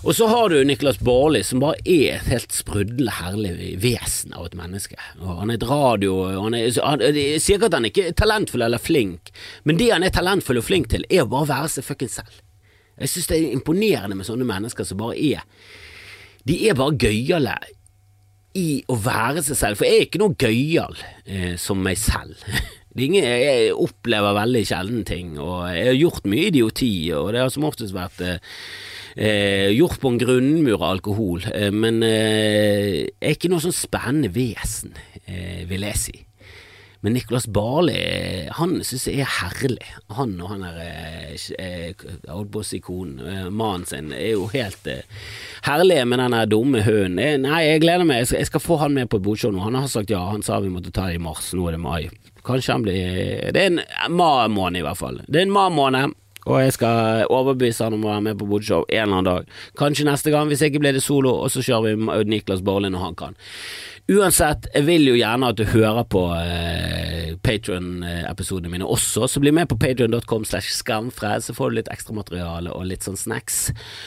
Og 0.05 0.15
så 0.15 0.27
har 0.31 0.49
du 0.49 0.65
Niklas 0.65 0.99
Baarli, 0.99 1.41
som 1.45 1.59
bare 1.63 1.81
er 1.85 2.19
et 2.19 2.29
helt 2.31 2.55
sprudlende 2.55 3.17
herlig 3.19 3.55
vesen 3.83 4.35
av 4.37 4.47
et 4.47 4.59
menneske. 4.59 4.99
Og 5.19 5.41
han 5.41 5.51
er 5.51 5.59
et 5.59 5.67
radio 5.67 6.21
han 6.37 6.55
er, 6.55 6.69
han, 6.85 7.03
Jeg 7.03 7.41
sier 7.43 7.59
ikke 7.59 7.71
at 7.73 7.79
han 7.81 7.89
ikke 7.89 8.05
er 8.11 8.19
talentfull 8.19 8.63
eller 8.63 8.83
flink, 8.83 9.33
men 9.67 9.81
det 9.81 9.91
han 9.91 10.07
er 10.07 10.15
talentfull 10.15 10.61
og 10.61 10.69
flink 10.69 10.91
til, 10.93 11.07
er 11.11 11.25
å 11.25 11.33
bare 11.33 11.51
være 11.51 11.73
seg 11.75 11.89
fuckings 11.89 12.21
selv. 12.21 12.39
Jeg 12.99 13.11
synes 13.13 13.31
det 13.31 13.39
er 13.39 13.57
imponerende 13.57 14.19
med 14.19 14.27
sånne 14.27 14.47
mennesker 14.47 14.87
som 14.87 14.99
bare 14.99 15.19
er 15.19 15.43
De 16.47 16.57
er 16.67 16.79
bare 16.79 16.97
gøyale 16.99 17.59
i 18.59 18.83
å 18.91 18.97
være 18.99 19.43
seg 19.47 19.59
selv, 19.59 19.79
for 19.79 19.87
jeg 19.87 19.99
er 19.99 20.07
ikke 20.07 20.21
noe 20.23 20.39
gøyal 20.39 20.95
eh, 21.27 21.55
som 21.61 21.83
meg 21.83 21.99
selv. 22.01 22.39
Ingen, 22.99 23.23
jeg 23.23 23.75
opplever 23.79 24.35
veldig 24.35 24.63
sjelden 24.67 25.05
ting, 25.07 25.37
og 25.39 25.69
jeg 25.71 25.91
har 25.91 25.99
gjort 25.99 26.27
mye 26.27 26.49
idioti, 26.49 26.93
og 27.15 27.29
det 27.35 27.45
har 27.45 27.53
som 27.55 27.67
oftest 27.69 27.95
vært 27.95 28.23
eh, 28.25 28.41
eh, 29.17 29.71
gjort 29.77 30.01
på 30.01 30.13
en 30.13 30.21
grunnmur 30.21 30.79
av 30.79 30.89
alkohol, 30.93 31.45
eh, 31.55 31.71
men 31.75 32.03
eh, 32.07 33.05
er 33.21 33.37
ikke 33.37 33.51
noe 33.53 33.63
sånn 33.65 33.77
spennende 33.77 34.33
vesen, 34.35 34.97
eh, 35.27 35.65
vil 35.69 35.87
jeg 35.89 36.03
si. 36.03 36.17
Men 37.01 37.15
Nicolas 37.15 37.47
Barli, 37.47 38.49
han 38.59 38.81
syns 38.83 39.05
jeg 39.07 39.23
er 39.23 39.31
herlig. 39.31 39.87
Han 40.17 40.33
og 40.43 40.49
han 40.51 40.65
eh, 40.67 41.37
eh, 41.55 42.07
holdt 42.27 42.51
på 42.51 42.63
å 42.65 42.67
si 42.67 42.81
konen, 42.83 43.53
mannen 43.55 43.87
sin, 43.87 44.11
er 44.11 44.33
jo 44.33 44.49
helt 44.51 44.89
herlige 45.69 46.09
med 46.11 46.25
den 46.25 46.35
dumme 46.51 46.83
hunden. 46.83 47.47
Nei, 47.47 47.61
jeg 47.69 47.85
gleder 47.85 48.09
meg. 48.09 48.25
Jeg 48.25 48.33
skal, 48.33 48.43
jeg 48.43 48.51
skal 48.51 48.65
få 48.65 48.81
han 48.83 48.99
med 48.99 49.13
på 49.13 49.23
et 49.23 49.47
nå. 49.47 49.63
Han 49.63 49.79
har 49.79 49.87
sagt 49.87 50.11
ja. 50.11 50.25
Han 50.33 50.43
sa 50.43 50.59
vi 50.59 50.75
måtte 50.75 50.91
ta 50.91 51.07
det 51.07 51.21
i 51.21 51.23
mars. 51.23 51.53
Nå 51.55 51.69
er 51.71 51.79
det 51.79 51.85
mai. 51.87 52.11
Kanskje 52.49 52.73
han 52.75 52.83
blir 52.83 53.53
Det 53.55 53.63
er 53.63 53.71
en 53.71 53.81
ma-måned, 54.11 54.81
i 54.81 54.87
hvert 54.89 54.99
fall. 54.99 55.23
Det 55.29 55.39
er 55.39 55.47
en 55.47 55.55
ma-måned. 55.55 56.19
Og 56.47 56.63
jeg 56.63 56.77
skal 56.79 57.27
overbevise 57.27 57.85
han 57.85 57.99
om 57.99 58.07
å 58.07 58.13
være 58.13 58.27
med 58.31 58.41
på 58.41 58.49
Bodshow 58.49 58.87
en 58.87 59.03
eller 59.03 59.19
annen 59.19 59.29
dag. 59.29 59.53
Kanskje 59.79 60.07
neste 60.09 60.33
gang, 60.35 60.49
hvis 60.49 60.65
ikke 60.65 60.81
blir 60.83 60.97
det 60.97 61.05
solo, 61.05 61.35
og 61.43 61.53
så 61.53 61.65
kjører 61.65 61.99
vi 61.99 62.25
Niklas 62.31 62.65
Borlin 62.65 62.95
når 62.95 63.05
han 63.05 63.19
kan. 63.19 63.39
Uansett, 64.09 64.71
jeg 64.73 64.87
vil 64.87 65.03
jo 65.05 65.19
gjerne 65.19 65.51
at 65.53 65.59
du 65.59 65.67
hører 65.69 66.07
på 66.09 66.23
eh, 66.33 67.35
Patrion-episodene 67.45 68.71
mine 68.73 68.87
også, 68.89 69.27
så 69.29 69.43
bli 69.43 69.53
med 69.53 69.69
på 69.69 69.77
patrion.com 69.77 70.47
slash 70.49 70.73
skamfred, 70.79 71.45
så 71.45 71.53
får 71.53 71.69
du 71.69 71.77
litt 71.77 71.91
ekstramateriale 71.93 72.73
og 72.73 72.87
litt 72.89 73.05
sånn 73.05 73.21
snacks. 73.21 73.59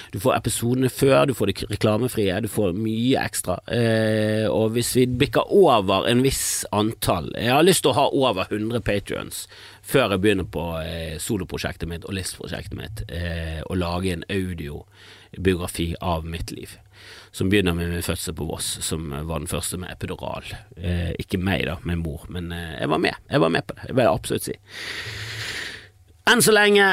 Du 0.09 0.17
får 0.23 0.39
episodene 0.39 0.89
før, 0.89 1.29
du 1.29 1.35
får 1.37 1.51
det 1.51 1.69
reklamefrie, 1.75 2.39
du 2.41 2.49
får 2.49 2.73
mye 2.81 3.21
ekstra. 3.21 3.59
Eh, 3.69 4.47
og 4.49 4.73
hvis 4.73 4.89
vi 4.97 5.05
bikker 5.21 5.53
over 5.53 6.09
en 6.09 6.25
viss 6.25 6.63
antall 6.73 7.29
Jeg 7.37 7.53
har 7.53 7.63
lyst 7.65 7.85
til 7.85 7.93
å 7.93 7.99
ha 7.99 8.07
over 8.09 8.49
100 8.49 8.81
patrions 8.81 9.45
før 9.91 10.13
jeg 10.13 10.23
begynner 10.23 10.47
på 10.47 10.65
eh, 10.79 11.17
soloprosjektet 11.21 11.89
mitt 11.89 12.05
og 12.07 12.15
listprosjektet 12.15 12.77
mitt, 12.77 13.03
eh, 13.11 13.59
å 13.65 13.75
lage 13.75 14.13
en 14.13 14.23
audiobiografi 14.31 15.91
av 15.99 16.27
mitt 16.27 16.53
liv. 16.55 16.77
Som 17.31 17.49
begynner 17.51 17.75
med 17.75 17.91
min 17.91 18.05
fødsel 18.05 18.35
på 18.37 18.47
Voss, 18.47 18.73
som 18.85 19.09
var 19.11 19.39
den 19.39 19.51
første 19.51 19.79
med 19.81 19.91
epidural. 19.93 20.47
Eh, 20.77 21.11
ikke 21.19 21.39
meg, 21.41 21.65
da, 21.67 21.77
min 21.87 22.03
mor, 22.03 22.23
men 22.31 22.51
eh, 22.55 22.77
jeg 22.79 22.91
var 22.93 23.03
med. 23.03 23.19
Jeg 23.31 23.43
var 23.43 23.53
med 23.55 23.67
på 23.67 23.77
det, 23.77 23.89
det 23.89 23.97
vil 23.97 24.07
jeg 24.07 24.19
absolutt 24.19 24.47
si. 24.47 24.57
Enn 26.31 26.39
så 26.39 26.53
lenge, 26.55 26.85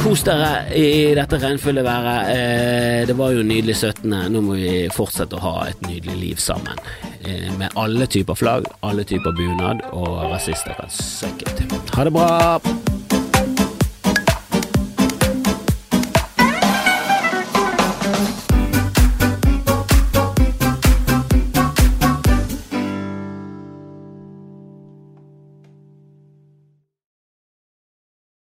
kos 0.00 0.24
dere 0.26 0.64
i 0.74 1.12
dette 1.14 1.38
regnfulle 1.38 1.84
været. 1.86 2.30
Eh, 2.32 3.06
det 3.06 3.14
var 3.14 3.30
jo 3.36 3.44
nydelig 3.46 3.76
17. 3.76 4.16
Nå 4.34 4.42
må 4.42 4.56
vi 4.58 4.72
fortsette 4.90 5.38
å 5.38 5.44
ha 5.44 5.54
et 5.70 5.86
nydelig 5.86 6.16
liv 6.18 6.42
sammen. 6.42 6.80
Eh, 7.22 7.52
med 7.60 7.78
alle 7.78 8.10
typer 8.10 8.34
flagg, 8.34 8.66
alle 8.82 9.06
typer 9.06 9.36
bunad, 9.38 9.86
og 9.94 10.24
rasister 10.32 10.74
kan 10.74 10.90
søkke 10.90 11.54
ut. 11.70 11.94
Ha 11.94 12.08
det 12.08 12.16
bra! 12.18 12.99